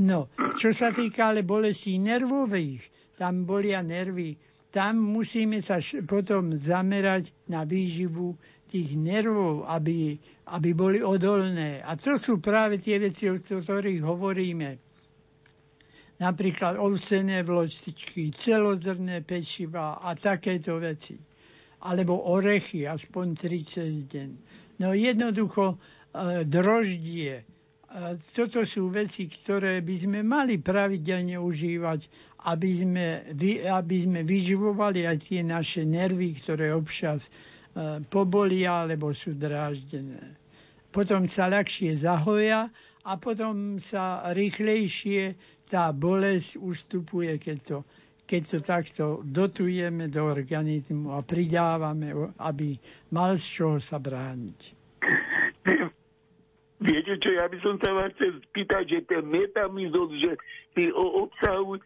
No, 0.03 0.27
čo 0.59 0.75
sa 0.75 0.91
týka 0.91 1.31
ale 1.31 1.47
bolestí 1.47 2.03
nervových, 2.03 2.83
tam 3.15 3.47
bolia 3.47 3.79
nervy, 3.79 4.35
tam 4.75 4.99
musíme 4.99 5.63
sa 5.63 5.79
potom 6.03 6.59
zamerať 6.59 7.31
na 7.47 7.63
výživu 7.63 8.35
tých 8.75 8.99
nervov, 8.99 9.71
aby, 9.71 10.19
aby 10.51 10.75
boli 10.75 10.99
odolné. 10.99 11.79
A 11.87 11.95
to 11.95 12.19
sú 12.19 12.43
práve 12.43 12.83
tie 12.83 12.99
veci, 12.99 13.31
o 13.31 13.39
ktorých 13.39 14.03
hovoríme. 14.03 14.83
Napríklad 16.19 16.83
ovsené 16.83 17.47
vločtičky, 17.47 18.35
celozrné 18.35 19.23
pečiva 19.23 20.03
a 20.03 20.19
takéto 20.19 20.83
veci. 20.83 21.15
Alebo 21.87 22.19
orechy, 22.35 22.83
aspoň 22.91 23.27
30 23.39 24.11
deň. 24.11 24.29
No 24.83 24.91
jednoducho 24.91 25.79
e, 26.11 26.43
droždie. 26.43 27.35
E, 27.39 27.45
toto 28.35 28.67
sú 28.67 28.91
veci, 28.91 29.31
ktoré 29.31 29.87
by 29.87 29.95
sme 30.03 30.27
mali 30.27 30.59
pravidelne 30.59 31.39
užívať, 31.39 32.01
aby 32.51 32.71
sme, 32.83 33.07
aby 33.71 33.97
sme 34.03 34.27
vyživovali 34.27 35.07
aj 35.07 35.31
tie 35.31 35.47
naše 35.47 35.87
nervy, 35.87 36.35
ktoré 36.43 36.75
občas 36.75 37.23
pobolia, 38.11 38.87
alebo 38.87 39.11
sú 39.11 39.35
dráždené. 39.35 40.39
Potom 40.95 41.27
sa 41.27 41.51
ľahšie 41.51 41.99
zahoja 41.99 42.71
a 43.03 43.13
potom 43.19 43.83
sa 43.83 44.31
rýchlejšie 44.31 45.35
tá 45.67 45.91
bolesť 45.91 46.61
ustupuje, 46.63 47.35
keď 47.41 47.59
to, 47.67 47.79
keď 48.31 48.43
to 48.47 48.59
takto 48.63 49.05
dotujeme 49.27 50.07
do 50.07 50.23
organizmu 50.23 51.19
a 51.19 51.21
pridávame, 51.27 52.15
aby 52.39 52.79
mal 53.11 53.35
z 53.35 53.45
čoho 53.45 53.77
sa 53.83 53.99
brániť. 53.99 54.61
Viete 56.85 57.17
čo, 57.17 57.33
ja 57.33 57.49
by 57.49 57.57
som 57.65 57.81
sa 57.81 57.97
vás 57.97 58.13
chcel 58.21 58.45
spýtať, 58.53 58.85
že 58.85 58.99
ten 59.09 59.25
metamizol, 59.25 60.13
že 60.21 60.37
si 60.77 60.93
o 60.93 61.25
obsahu, 61.25 61.81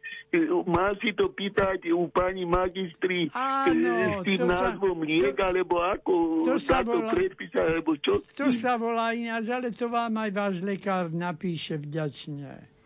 má 0.67 0.91
si 0.99 1.15
to 1.15 1.31
pýtať 1.31 1.95
u 1.95 2.11
pani 2.11 2.43
magistri 2.43 3.31
Áno, 3.31 4.19
s 4.19 4.27
tým 4.27 4.43
názvom 4.43 4.99
sa, 4.99 5.07
liek, 5.07 5.37
to, 5.39 5.45
alebo 5.47 5.75
ako 5.87 6.13
to 6.51 6.59
sa 6.59 6.83
volá, 6.83 7.15
predpísať, 7.15 7.79
alebo 7.79 7.95
čo? 8.03 8.19
To 8.43 8.51
sa 8.51 8.75
volá 8.75 9.15
ináč, 9.15 9.47
ale 9.47 9.71
to 9.71 9.87
vám 9.87 10.19
aj 10.19 10.31
váš 10.35 10.57
lekár 10.67 11.15
napíše 11.15 11.79
vďačne. 11.79 12.78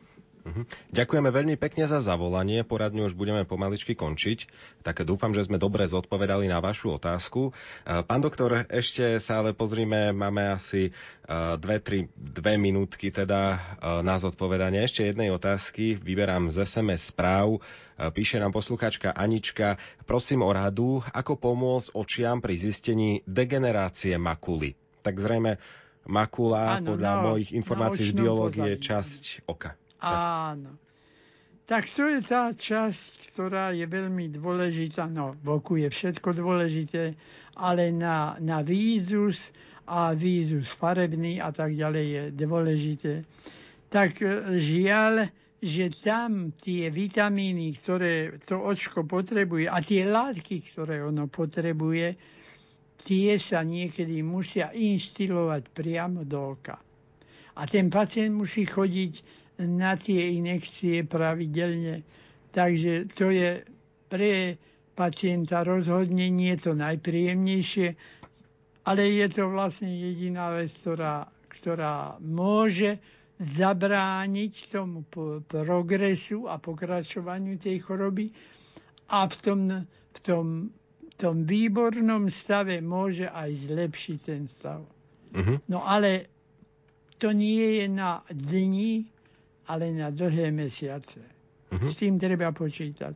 Uh-huh. 0.43 0.66
Ďakujeme 0.90 1.30
veľmi 1.30 1.55
pekne 1.55 1.86
za 1.86 2.03
zavolanie. 2.03 2.66
Poradne 2.66 3.07
už 3.07 3.14
budeme 3.14 3.47
pomaličky 3.47 3.95
končiť. 3.95 4.51
Tak 4.82 5.07
dúfam, 5.07 5.30
že 5.30 5.47
sme 5.47 5.62
dobre 5.62 5.86
zodpovedali 5.86 6.51
na 6.51 6.59
vašu 6.59 6.99
otázku. 6.99 7.55
Uh, 7.55 8.03
pán 8.03 8.18
doktor, 8.18 8.66
ešte 8.66 9.22
sa 9.22 9.38
ale 9.38 9.55
pozrime, 9.55 10.11
máme 10.11 10.51
asi 10.51 10.90
uh, 10.90 11.55
dve, 11.55 11.78
tri, 11.78 12.11
dve 12.18 12.59
minútky 12.59 13.14
teda 13.14 13.55
uh, 13.55 13.59
na 14.03 14.18
zodpovedanie. 14.18 14.82
Ešte 14.82 15.07
jednej 15.07 15.30
otázky. 15.30 15.95
Vyberám 15.95 16.51
z 16.51 16.66
SMS 16.66 17.14
správ. 17.14 17.62
Píše 18.03 18.43
nám 18.43 18.51
poslucháčka 18.51 19.14
Anička. 19.14 19.78
Prosím 20.11 20.43
o 20.43 20.51
radu, 20.51 21.07
ako 21.14 21.38
pomôcť 21.38 21.95
očiam 21.95 22.43
pri 22.43 22.59
zistení 22.59 23.22
degenerácie 23.30 24.18
makuly. 24.18 24.74
Tak 25.07 25.22
zrejme 25.22 25.62
makula, 26.07 26.82
ano, 26.82 26.95
podľa 26.95 27.12
no, 27.14 27.22
mojich 27.30 27.51
informácií 27.55 28.11
z 28.11 28.14
biológie, 28.18 28.74
je 28.74 28.78
časť 28.82 29.47
oka. 29.47 29.78
Áno. 30.03 30.82
Tak 31.62 31.88
to 31.94 32.11
je 32.11 32.20
tá 32.26 32.50
časť, 32.53 33.32
ktorá 33.32 33.70
je 33.72 33.86
veľmi 33.86 34.34
dôležitá. 34.34 35.07
No, 35.07 35.32
v 35.40 35.62
oku 35.62 35.78
je 35.78 35.88
všetko 35.88 36.34
dôležité, 36.34 37.14
ale 37.57 37.94
na, 37.94 38.34
na 38.42 38.61
vízus 38.66 39.55
a 39.86 40.12
vízus 40.12 40.68
farebný 40.68 41.38
a 41.38 41.55
tak 41.55 41.78
ďalej 41.78 42.07
je 42.07 42.22
dôležité. 42.34 43.12
Tak 43.88 44.20
e, 44.20 44.59
žiaľ, 44.59 45.30
že 45.62 45.94
tam 46.03 46.50
tie 46.59 46.90
vitamíny, 46.90 47.78
ktoré 47.78 48.34
to 48.42 48.59
očko 48.59 49.07
potrebuje 49.07 49.70
a 49.70 49.78
tie 49.78 50.03
látky, 50.03 50.66
ktoré 50.74 51.07
ono 51.07 51.30
potrebuje, 51.30 52.18
tie 53.07 53.38
sa 53.38 53.62
niekedy 53.62 54.22
musia 54.26 54.74
instilovať 54.74 55.62
priamo 55.70 56.26
do 56.26 56.59
oka. 56.59 56.74
A 57.53 57.62
ten 57.68 57.92
pacient 57.92 58.34
musí 58.34 58.66
chodiť 58.66 59.41
na 59.67 59.97
tie 59.97 60.37
inekcie 60.39 61.07
pravidelne. 61.07 62.03
Takže 62.53 63.09
to 63.17 63.33
je 63.33 63.65
pre 64.13 64.61
pacienta 64.93 65.65
rozhodne 65.65 66.29
nie 66.29 66.53
to 66.61 66.77
najpríjemnejšie, 66.77 67.97
ale 68.85 69.03
je 69.09 69.27
to 69.33 69.49
vlastne 69.49 69.89
jediná 69.89 70.53
vec, 70.53 70.69
ktorá, 70.85 71.27
ktorá 71.49 72.21
môže 72.21 73.01
zabrániť 73.43 74.53
tomu 74.71 75.03
progresu 75.49 76.47
a 76.47 76.61
pokračovaniu 76.61 77.59
tej 77.59 77.83
choroby 77.83 78.31
a 79.11 79.27
v 79.27 79.37
tom, 79.43 79.61
v 79.89 80.19
tom, 80.23 80.47
tom 81.19 81.43
výbornom 81.49 82.31
stave 82.31 82.79
môže 82.85 83.27
aj 83.27 83.67
zlepšiť 83.67 84.19
ten 84.23 84.47
stav. 84.47 84.85
Uh-huh. 85.33 85.57
No 85.67 85.83
ale 85.83 86.29
to 87.19 87.33
nie 87.33 87.83
je 87.83 87.87
na 87.89 88.23
dni, 88.29 89.07
ale 89.67 89.93
na 89.95 90.11
dlhé 90.11 90.51
mesiace. 90.51 91.21
Uh-huh. 91.71 91.91
S 91.91 91.97
tým 91.99 92.19
treba 92.19 92.51
počítať. 92.51 93.15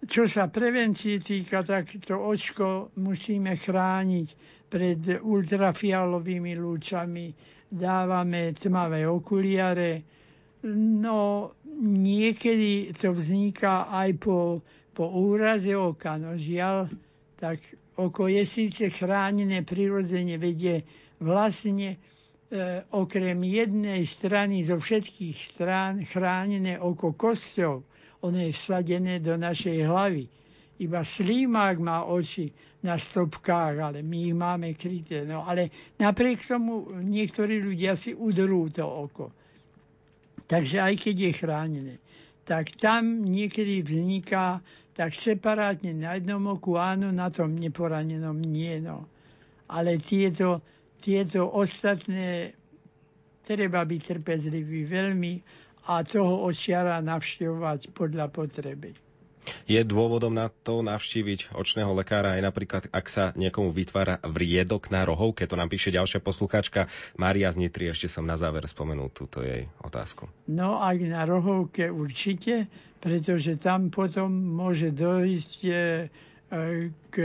Čo 0.00 0.24
sa 0.24 0.48
prevencie 0.48 1.20
týka, 1.20 1.60
tak 1.60 1.92
to 2.00 2.16
očko 2.16 2.96
musíme 2.96 3.52
chrániť 3.52 4.28
pred 4.70 5.20
ultrafialovými 5.20 6.56
lúčami. 6.56 7.28
Dávame 7.68 8.56
tmavé 8.56 9.04
okuliare. 9.04 10.02
No, 10.72 11.52
niekedy 11.84 12.96
to 12.96 13.12
vzniká 13.12 13.92
aj 13.92 14.10
po, 14.16 14.64
po 14.96 15.04
úraze 15.12 15.76
oka. 15.76 16.16
No 16.16 16.32
žiaľ, 16.40 16.88
tak 17.36 17.60
oko 18.00 18.24
je 18.24 18.42
síce 18.48 18.88
chránené 18.88 19.60
prirodzene, 19.60 20.40
vedie 20.40 20.80
vlastne 21.20 22.00
okrem 22.90 23.38
jednej 23.46 24.02
strany 24.02 24.66
zo 24.66 24.82
všetkých 24.82 25.38
strán 25.54 26.02
chránené 26.02 26.82
oko 26.82 27.14
kosťou. 27.14 27.86
Ono 28.26 28.38
je 28.38 28.50
vsadené 28.50 29.22
do 29.22 29.38
našej 29.38 29.86
hlavy. 29.86 30.26
Iba 30.82 31.06
slímák 31.06 31.76
má 31.78 32.08
oči 32.08 32.50
na 32.80 32.96
stopkách, 32.96 33.76
ale 33.78 33.98
my 34.00 34.18
ich 34.32 34.36
máme 34.36 34.68
kryté. 34.74 35.28
No 35.28 35.44
ale 35.44 35.70
napriek 36.00 36.42
tomu 36.42 36.88
niektorí 37.00 37.60
ľudia 37.60 37.94
si 37.94 38.16
udrú 38.16 38.72
to 38.72 38.84
oko. 38.84 39.30
Takže 40.50 40.82
aj 40.82 40.94
keď 40.98 41.16
je 41.20 41.30
chránené, 41.36 41.94
tak 42.42 42.74
tam 42.82 43.22
niekedy 43.22 43.86
vzniká 43.86 44.58
tak 44.98 45.14
separátne 45.14 45.94
na 45.94 46.18
jednom 46.18 46.42
oku 46.50 46.74
áno, 46.74 47.14
na 47.14 47.30
tom 47.30 47.54
neporanenom 47.54 48.36
nie. 48.42 48.82
No. 48.82 49.06
Ale 49.70 50.02
tieto 50.02 50.60
tieto 51.00 51.48
ostatné 51.48 52.52
treba 53.42 53.82
byť 53.82 54.00
trpezlivý 54.04 54.86
veľmi 54.86 55.32
a 55.90 56.04
toho 56.04 56.44
očiara 56.46 57.00
navštevovať 57.02 57.90
podľa 57.96 58.28
potreby. 58.30 58.92
Je 59.64 59.80
dôvodom 59.80 60.36
na 60.36 60.52
to 60.52 60.84
navštíviť 60.84 61.56
očného 61.56 61.90
lekára 61.96 62.36
aj 62.36 62.42
napríklad, 62.44 62.82
ak 62.92 63.06
sa 63.08 63.32
niekomu 63.34 63.72
vytvára 63.72 64.20
vriedok 64.20 64.92
na 64.92 65.08
rohovke? 65.08 65.48
To 65.48 65.56
nám 65.56 65.72
píše 65.72 65.88
ďalšia 65.88 66.20
poslucháčka 66.20 66.92
Mária 67.16 67.48
z 67.48 67.64
Nitry. 67.64 67.88
Ešte 67.88 68.12
som 68.12 68.28
na 68.28 68.36
záver 68.36 68.68
spomenul 68.68 69.08
túto 69.10 69.40
jej 69.40 69.66
otázku. 69.80 70.28
No 70.52 70.78
ak 70.84 71.00
na 71.00 71.24
rohovke 71.24 71.88
určite, 71.88 72.68
pretože 73.00 73.56
tam 73.56 73.88
potom 73.88 74.28
môže 74.28 74.92
dojsť 74.92 75.58
e, 75.64 75.72
k 77.08 77.16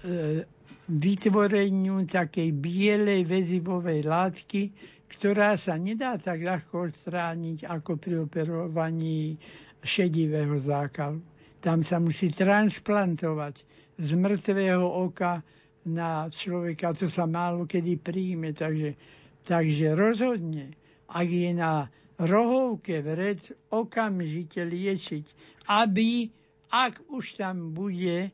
e, 0.00 0.48
vytvoreniu 0.92 2.04
takej 2.04 2.52
bielej 2.52 3.24
väzivovej 3.24 4.04
látky, 4.04 4.62
ktorá 5.08 5.56
sa 5.56 5.80
nedá 5.80 6.20
tak 6.20 6.44
ľahko 6.44 6.92
odstrániť 6.92 7.64
ako 7.64 7.96
pri 7.96 8.24
operovaní 8.24 9.36
šedivého 9.80 10.56
zákalu. 10.60 11.20
Tam 11.62 11.80
sa 11.80 11.96
musí 12.02 12.28
transplantovať 12.28 13.62
z 13.96 14.10
mŕtvého 14.18 14.82
oka 14.82 15.40
na 15.86 16.26
človeka. 16.28 16.92
To 16.98 17.06
sa 17.06 17.24
málo 17.24 17.64
kedy 17.64 17.96
príjme. 18.02 18.50
Takže, 18.52 18.98
takže 19.46 19.94
rozhodne, 19.94 20.74
ak 21.08 21.28
je 21.28 21.50
na 21.54 21.86
rohovke 22.18 23.00
vred, 23.00 23.38
okamžite 23.70 24.64
liečiť, 24.64 25.24
aby, 25.70 26.28
ak 26.72 26.98
už 27.12 27.38
tam 27.38 27.70
bude 27.76 28.32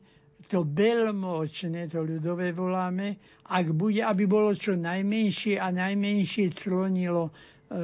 to 0.49 0.65
belmočné, 0.65 1.85
to 1.85 2.01
ľudové 2.01 2.49
voláme, 2.51 3.21
ak 3.45 3.69
bude, 3.71 4.01
aby 4.01 4.25
bolo 4.25 4.51
čo 4.51 4.73
najmenšie 4.73 5.55
a 5.55 5.69
najmenšie 5.69 6.49
clonilo, 6.51 7.29
e, 7.69 7.77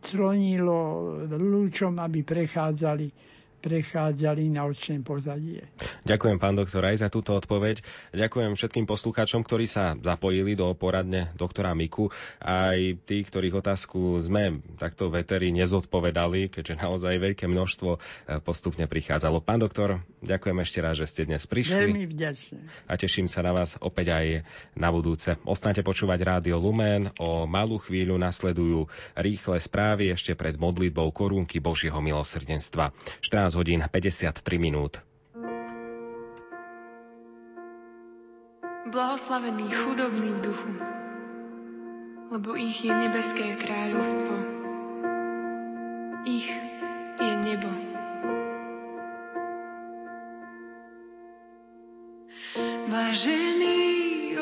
clonilo 0.00 0.80
lúčom, 1.28 2.00
aby 2.00 2.24
prechádzali 2.24 3.06
prechádzali 3.60 4.48
na 4.48 4.64
očné 4.64 5.04
pozadie. 5.04 5.68
Ďakujem, 6.08 6.40
pán 6.40 6.56
doktor, 6.56 6.80
aj 6.80 7.04
za 7.04 7.08
túto 7.12 7.36
odpoveď. 7.36 7.84
Ďakujem 8.16 8.56
všetkým 8.56 8.88
poslucháčom, 8.88 9.44
ktorí 9.44 9.68
sa 9.68 9.92
zapojili 10.00 10.56
do 10.56 10.72
poradne 10.72 11.28
doktora 11.36 11.76
Miku. 11.76 12.08
Aj 12.40 12.74
tí, 13.04 13.20
ktorých 13.20 13.60
otázku 13.60 14.16
sme 14.24 14.64
takto 14.80 15.12
veteri 15.12 15.52
nezodpovedali, 15.52 16.48
keďže 16.48 16.80
naozaj 16.80 17.20
veľké 17.20 17.44
množstvo 17.52 17.90
e, 17.92 17.98
postupne 18.40 18.88
prichádzalo. 18.88 19.44
Pán 19.44 19.60
doktor, 19.60 20.00
ďakujem 20.24 20.58
ešte 20.64 20.78
raz, 20.80 20.96
že 20.96 21.06
ste 21.06 21.22
dnes 21.28 21.44
prišli. 21.44 21.92
Veľmi 21.92 22.08
vďačne. 22.08 22.64
A 22.88 22.96
teším 22.96 23.28
sa 23.28 23.44
na 23.44 23.52
vás 23.52 23.76
opäť 23.84 24.16
aj 24.16 24.26
na 24.72 24.88
budúce. 24.88 25.36
Ostaňte 25.44 25.84
počúvať 25.84 26.24
Rádio 26.24 26.56
Lumen. 26.56 27.12
O 27.20 27.44
malú 27.44 27.76
chvíľu 27.76 28.16
nasledujú 28.16 28.88
rýchle 29.20 29.60
správy 29.60 30.08
ešte 30.08 30.32
pred 30.32 30.56
modlitbou 30.56 31.12
korunky 31.12 31.60
Božieho 31.60 32.00
milosrdenstva. 32.00 32.96
14 33.20 33.49
15 33.49 33.49
hodín 33.54 33.82
53 33.82 34.58
minút. 34.58 34.98
Blahoslavení 38.90 39.70
chudobní 39.70 40.34
v 40.34 40.40
duchu, 40.40 40.72
lebo 42.30 42.58
ich 42.58 42.84
je 42.84 42.90
nebeské 42.90 43.54
kráľovstvo. 43.54 44.34
Ich 46.26 46.50
je 47.22 47.32
nebo. 47.46 47.70
Vážený, 52.90 53.78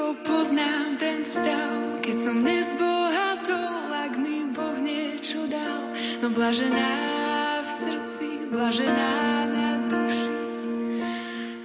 opoznám 0.00 0.96
ten 0.96 1.20
stav, 1.28 2.00
keď 2.00 2.16
som 2.24 2.40
nezbohatol, 2.40 3.92
ak 3.92 4.12
mi 4.16 4.48
Boh 4.48 4.80
niečo 4.80 5.44
dal 5.44 5.92
no 6.22 6.28
blažená 6.32 6.92
v 7.62 7.68
srdci, 7.68 8.28
blažená 8.50 9.46
na 9.52 9.68
duši, 9.92 10.32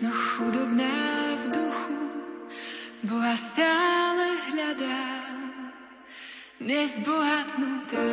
no 0.03 0.11
chudobná 0.11 0.95
v 1.39 1.43
duchu, 1.55 1.97
Boha 3.03 3.36
stále 3.36 4.27
hľadá, 4.51 5.03
nezbohatnutá. 6.59 8.07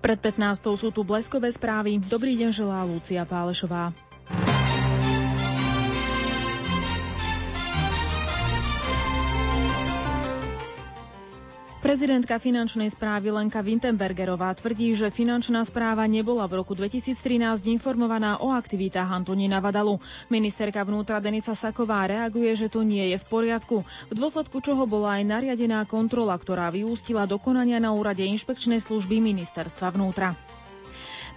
Pred 0.00 0.18
15. 0.18 0.80
sú 0.80 0.88
tu 0.90 1.04
bleskové 1.04 1.52
správy. 1.52 2.00
Dobrý 2.00 2.34
deň 2.40 2.50
želá 2.50 2.82
Lúcia 2.88 3.22
Pálešová. 3.28 4.09
Prezidentka 11.90 12.38
finančnej 12.38 12.86
správy 12.86 13.34
Lenka 13.34 13.58
Wintenbergerová 13.66 14.54
tvrdí, 14.54 14.94
že 14.94 15.10
finančná 15.10 15.66
správa 15.66 16.06
nebola 16.06 16.46
v 16.46 16.62
roku 16.62 16.78
2013 16.78 17.18
informovaná 17.66 18.38
o 18.38 18.54
aktivitách 18.54 19.10
Antonína 19.10 19.58
Vadalu. 19.58 19.98
Ministerka 20.30 20.86
vnútra 20.86 21.18
Denisa 21.18 21.50
Saková 21.58 22.06
reaguje, 22.06 22.54
že 22.54 22.70
to 22.70 22.86
nie 22.86 23.10
je 23.10 23.18
v 23.18 23.26
poriadku, 23.26 23.82
v 24.06 24.14
dôsledku 24.14 24.62
čoho 24.62 24.86
bola 24.86 25.18
aj 25.18 25.34
nariadená 25.34 25.82
kontrola, 25.82 26.38
ktorá 26.38 26.70
vyústila 26.70 27.26
do 27.26 27.42
konania 27.42 27.82
na 27.82 27.90
úrade 27.90 28.22
inšpekčnej 28.22 28.78
služby 28.78 29.18
ministerstva 29.18 29.90
vnútra. 29.90 30.38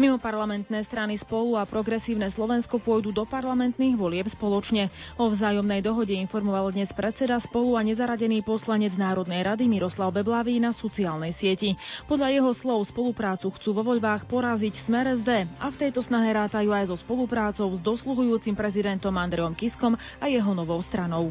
Mimo 0.02 0.18
parlamentné 0.18 0.82
strany 0.82 1.14
spolu 1.22 1.54
a 1.54 1.70
progresívne 1.70 2.26
Slovensko 2.26 2.82
pôjdu 2.82 3.14
do 3.14 3.30
parlamentných 3.30 3.94
volieb 3.94 4.26
spoločne. 4.26 4.90
O 5.22 5.30
vzájomnej 5.30 5.86
dohode 5.86 6.18
informoval 6.18 6.74
dnes 6.74 6.90
predseda 6.90 7.38
spolu 7.38 7.78
a 7.78 7.86
nezaradený 7.86 8.42
poslanec 8.42 8.98
Národnej 8.98 9.46
rady 9.46 9.70
Miroslav 9.70 10.10
Beblavý 10.10 10.58
na 10.58 10.74
sociálnej 10.74 11.30
sieti. 11.30 11.78
Podľa 12.10 12.34
jeho 12.34 12.52
slov 12.58 12.90
spoluprácu 12.90 13.54
chcú 13.54 13.70
vo 13.78 13.86
voľbách 13.86 14.26
poraziť 14.26 14.74
Smer 14.74 15.14
SD 15.14 15.46
a 15.62 15.70
v 15.70 15.78
tejto 15.78 16.02
snahe 16.02 16.34
rátajú 16.34 16.74
aj 16.74 16.90
so 16.90 16.98
spoluprácou 16.98 17.70
s 17.70 17.86
dosluhujúcim 17.86 18.58
prezidentom 18.58 19.14
Andreom 19.14 19.54
Kiskom 19.54 19.94
a 20.18 20.26
jeho 20.26 20.58
novou 20.58 20.82
stranou. 20.82 21.30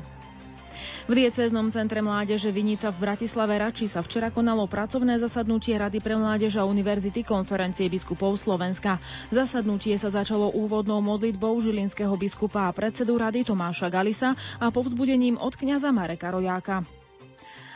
V 1.03 1.19
diecéznom 1.19 1.67
centre 1.75 1.99
mládeže 1.99 2.55
Vinica 2.55 2.87
v 2.95 3.03
Bratislave 3.11 3.59
Rači 3.59 3.91
sa 3.91 4.07
včera 4.07 4.31
konalo 4.31 4.71
pracovné 4.71 5.19
zasadnutie 5.19 5.75
Rady 5.75 5.99
pre 5.99 6.15
mládež 6.15 6.63
a 6.63 6.69
univerzity 6.69 7.27
konferencie 7.27 7.91
biskupov 7.91 8.39
Slovenska. 8.39 9.03
Zasadnutie 9.35 9.99
sa 9.99 10.15
začalo 10.15 10.55
úvodnou 10.55 11.03
modlitbou 11.03 11.59
žilinského 11.59 12.15
biskupa 12.15 12.71
a 12.71 12.75
predsedu 12.77 13.19
rady 13.19 13.43
Tomáša 13.43 13.91
Galisa 13.91 14.39
a 14.63 14.71
povzbudením 14.71 15.43
od 15.43 15.59
kňaza 15.59 15.91
Mareka 15.91 16.31
Rojáka. 16.31 16.87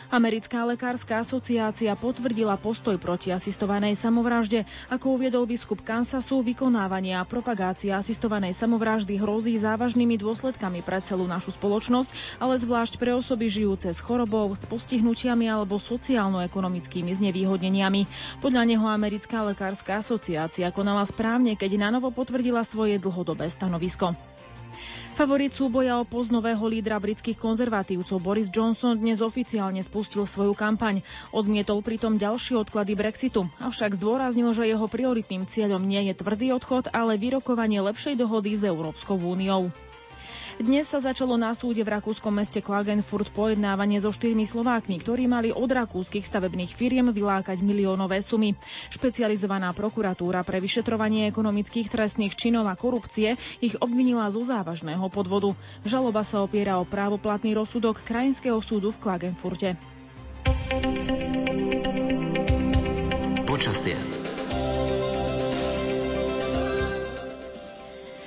Americká 0.07 0.63
lekárska 0.63 1.19
asociácia 1.19 1.91
potvrdila 1.99 2.55
postoj 2.55 2.95
proti 2.95 3.35
asistovanej 3.35 3.99
samovražde. 3.99 4.63
Ako 4.87 5.19
uviedol 5.19 5.51
biskup 5.51 5.83
Kansasu, 5.83 6.47
vykonávanie 6.47 7.19
a 7.19 7.27
propagácia 7.27 7.99
asistovanej 7.99 8.55
samovraždy 8.55 9.19
hrozí 9.19 9.59
závažnými 9.59 10.15
dôsledkami 10.15 10.87
pre 10.87 11.03
celú 11.03 11.27
našu 11.27 11.51
spoločnosť, 11.59 12.39
ale 12.39 12.55
zvlášť 12.55 13.03
pre 13.03 13.19
osoby 13.19 13.51
žijúce 13.51 13.91
s 13.91 13.99
chorobou, 13.99 14.47
s 14.55 14.63
postihnutiami 14.71 15.51
alebo 15.51 15.83
sociálno-ekonomickými 15.83 17.11
znevýhodneniami. 17.11 18.07
Podľa 18.39 18.63
neho 18.63 18.87
Americká 18.87 19.43
lekárska 19.43 19.99
asociácia 19.99 20.71
konala 20.71 21.03
správne, 21.03 21.59
keď 21.59 21.83
na 21.83 21.89
novo 21.91 22.15
potvrdila 22.15 22.63
svoje 22.63 23.03
dlhodobé 23.03 23.51
stanovisko. 23.51 24.15
Favorit 25.17 25.49
súboja 25.49 25.97
o 25.97 26.05
post 26.05 26.29
nového 26.29 26.61
lídra 26.69 27.01
britských 27.01 27.41
konzervatívcov 27.41 28.21
Boris 28.21 28.53
Johnson 28.53 28.93
dnes 28.93 29.25
oficiálne 29.25 29.81
spustil 29.81 30.29
svoju 30.29 30.53
kampaň. 30.53 31.01
Odmietol 31.33 31.81
pritom 31.81 32.21
ďalšie 32.21 32.61
odklady 32.61 32.93
Brexitu, 32.93 33.49
avšak 33.57 33.97
zdôraznil, 33.97 34.53
že 34.53 34.69
jeho 34.69 34.85
prioritným 34.85 35.49
cieľom 35.49 35.81
nie 35.81 36.05
je 36.13 36.21
tvrdý 36.21 36.53
odchod, 36.53 36.93
ale 36.93 37.17
vyrokovanie 37.17 37.81
lepšej 37.81 38.21
dohody 38.21 38.61
s 38.61 38.69
Európskou 38.69 39.17
úniou. 39.17 39.73
Dnes 40.57 40.89
sa 40.89 41.05
začalo 41.05 41.37
na 41.37 41.53
súde 41.53 41.85
v 41.85 41.93
rakúskom 42.01 42.33
meste 42.33 42.65
Klagenfurt 42.65 43.29
pojednávanie 43.29 44.01
so 44.01 44.09
štyrmi 44.09 44.49
Slovákmi, 44.49 44.97
ktorí 45.05 45.29
mali 45.29 45.53
od 45.53 45.69
rakúskych 45.69 46.25
stavebných 46.25 46.73
firiem 46.73 47.13
vylákať 47.13 47.61
miliónové 47.61 48.25
sumy. 48.25 48.57
Špecializovaná 48.89 49.77
prokuratúra 49.77 50.41
pre 50.49 50.57
vyšetrovanie 50.65 51.29
ekonomických 51.29 51.93
trestných 51.93 52.41
činov 52.41 52.73
a 52.73 52.75
korupcie 52.75 53.37
ich 53.61 53.77
obvinila 53.85 54.33
zo 54.33 54.41
závažného 54.49 55.05
podvodu. 55.13 55.53
Žaloba 55.85 56.25
sa 56.25 56.41
opiera 56.41 56.81
o 56.81 56.89
právoplatný 56.89 57.53
rozsudok 57.53 58.01
Krajinského 58.09 58.57
súdu 58.65 58.97
v 58.97 59.01
Klagenfurte. 59.05 59.77
Počasie. 63.45 64.26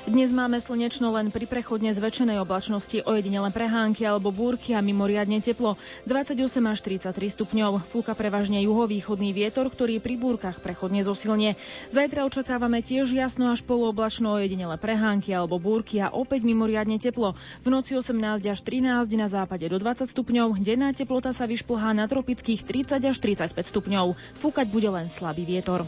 Dnes 0.09 0.33
máme 0.33 0.57
slnečno 0.57 1.13
len 1.13 1.29
pri 1.29 1.45
prechodne 1.45 1.93
zväčšenej 1.93 2.41
oblačnosti, 2.41 3.05
ojedinele 3.05 3.53
prehánky 3.53 4.09
alebo 4.09 4.33
búrky 4.33 4.73
a 4.73 4.81
mimoriadne 4.81 5.37
teplo 5.37 5.77
28 6.09 6.33
až 6.65 6.81
33 7.13 7.13
stupňov. 7.37 7.85
Fúka 7.85 8.17
prevažne 8.17 8.57
juhovýchodný 8.65 9.29
vietor, 9.37 9.69
ktorý 9.69 10.01
pri 10.01 10.17
búrkach 10.17 10.65
prechodne 10.65 11.05
zosilne. 11.05 11.53
Zajtra 11.93 12.25
očakávame 12.25 12.81
tiež 12.81 13.13
jasno 13.13 13.53
až 13.53 13.61
polooblačno 13.61 14.33
ojedinele 14.33 14.81
prehánky 14.81 15.29
alebo 15.29 15.61
búrky 15.61 16.01
a 16.01 16.09
opäť 16.09 16.41
mimoriadne 16.41 16.97
teplo. 16.97 17.37
V 17.61 17.69
noci 17.69 17.93
18 17.93 18.41
až 18.49 18.59
13 18.65 19.13
na 19.13 19.29
západe 19.29 19.69
do 19.69 19.77
20 19.77 20.09
stupňov, 20.09 20.57
denná 20.57 20.89
teplota 20.89 21.37
sa 21.37 21.45
vyšplhá 21.45 21.93
na 21.93 22.09
tropických 22.09 22.65
30 22.65 22.97
až 23.05 23.17
35 23.21 23.53
stupňov. 23.61 24.17
Fúkať 24.41 24.73
bude 24.73 24.89
len 24.89 25.05
slabý 25.05 25.45
vietor. 25.45 25.85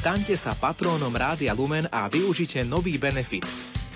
Staňte 0.00 0.32
sa 0.32 0.56
patrónom 0.56 1.12
Rádia 1.12 1.52
Lumen 1.52 1.84
a 1.92 2.08
využite 2.08 2.64
nový 2.64 2.96
benefit. 2.96 3.44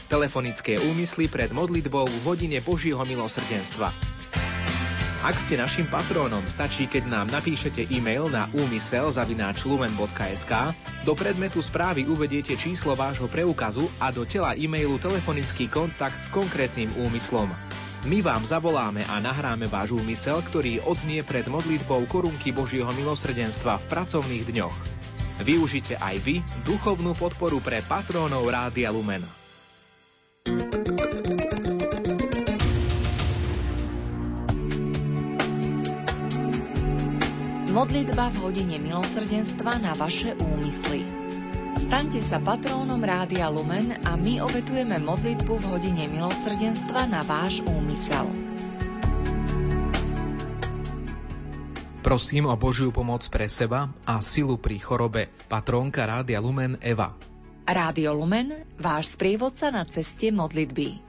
Telefonické 0.04 0.76
úmysly 0.76 1.32
pred 1.32 1.48
modlitbou 1.48 2.04
v 2.04 2.20
hodine 2.28 2.60
Božieho 2.60 3.00
milosrdenstva. 3.08 3.88
Ak 5.24 5.36
ste 5.40 5.56
našim 5.56 5.88
patrónom, 5.88 6.44
stačí, 6.44 6.92
keď 6.92 7.08
nám 7.08 7.32
napíšete 7.32 7.88
e-mail 7.88 8.28
na 8.28 8.52
úmysel.lumen.sk, 8.52 10.52
do 11.08 11.12
predmetu 11.16 11.64
správy 11.64 12.04
uvediete 12.04 12.52
číslo 12.52 12.92
vášho 12.92 13.24
preukazu 13.32 13.88
a 13.96 14.12
do 14.12 14.28
tela 14.28 14.52
e-mailu 14.60 15.00
telefonický 15.00 15.72
kontakt 15.72 16.20
s 16.20 16.28
konkrétnym 16.28 16.92
úmyslom. 17.00 17.48
My 18.04 18.20
vám 18.20 18.44
zavoláme 18.44 19.08
a 19.08 19.24
nahráme 19.24 19.72
váš 19.72 19.96
úmysel, 19.96 20.44
ktorý 20.44 20.84
odznie 20.84 21.24
pred 21.24 21.48
modlitbou 21.48 22.04
korunky 22.12 22.52
Božieho 22.52 22.92
milosrdenstva 22.92 23.80
v 23.80 23.88
pracovných 23.88 24.52
dňoch. 24.52 24.93
Využite 25.42 25.98
aj 25.98 26.16
vy 26.22 26.38
duchovnú 26.62 27.18
podporu 27.18 27.58
pre 27.58 27.82
patrónov 27.82 28.46
Rádia 28.46 28.94
Lumen. 28.94 29.26
Modlitba 37.74 38.30
v 38.30 38.36
hodine 38.38 38.78
milosrdenstva 38.78 39.82
na 39.82 39.98
vaše 39.98 40.38
úmysly. 40.38 41.02
Staňte 41.74 42.22
sa 42.22 42.38
patrónom 42.38 43.02
Rádia 43.02 43.50
Lumen 43.50 43.98
a 44.06 44.14
my 44.14 44.38
obetujeme 44.38 45.02
modlitbu 45.02 45.58
v 45.58 45.64
hodine 45.74 46.06
milosrdenstva 46.06 47.10
na 47.10 47.26
váš 47.26 47.66
úmysel. 47.66 48.43
Prosím 52.04 52.52
o 52.52 52.56
Božiu 52.60 52.92
pomoc 52.92 53.24
pre 53.32 53.48
seba 53.48 53.88
a 54.04 54.20
silu 54.20 54.60
pri 54.60 54.76
chorobe. 54.76 55.32
Patrónka 55.48 56.04
Rádia 56.04 56.36
Lumen 56.36 56.76
Eva. 56.84 57.16
Rádio 57.64 58.12
Lumen, 58.12 58.68
váš 58.76 59.16
sprievodca 59.16 59.72
na 59.72 59.88
ceste 59.88 60.28
modlitby. 60.28 61.00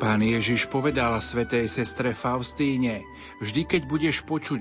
Pán 0.00 0.26
Ježiš 0.26 0.66
povedal 0.66 1.14
svetej 1.22 1.70
sestre 1.70 2.18
Faustíne, 2.18 3.06
vždy 3.38 3.62
keď 3.62 3.82
budeš 3.86 4.26
počuť 4.26 4.58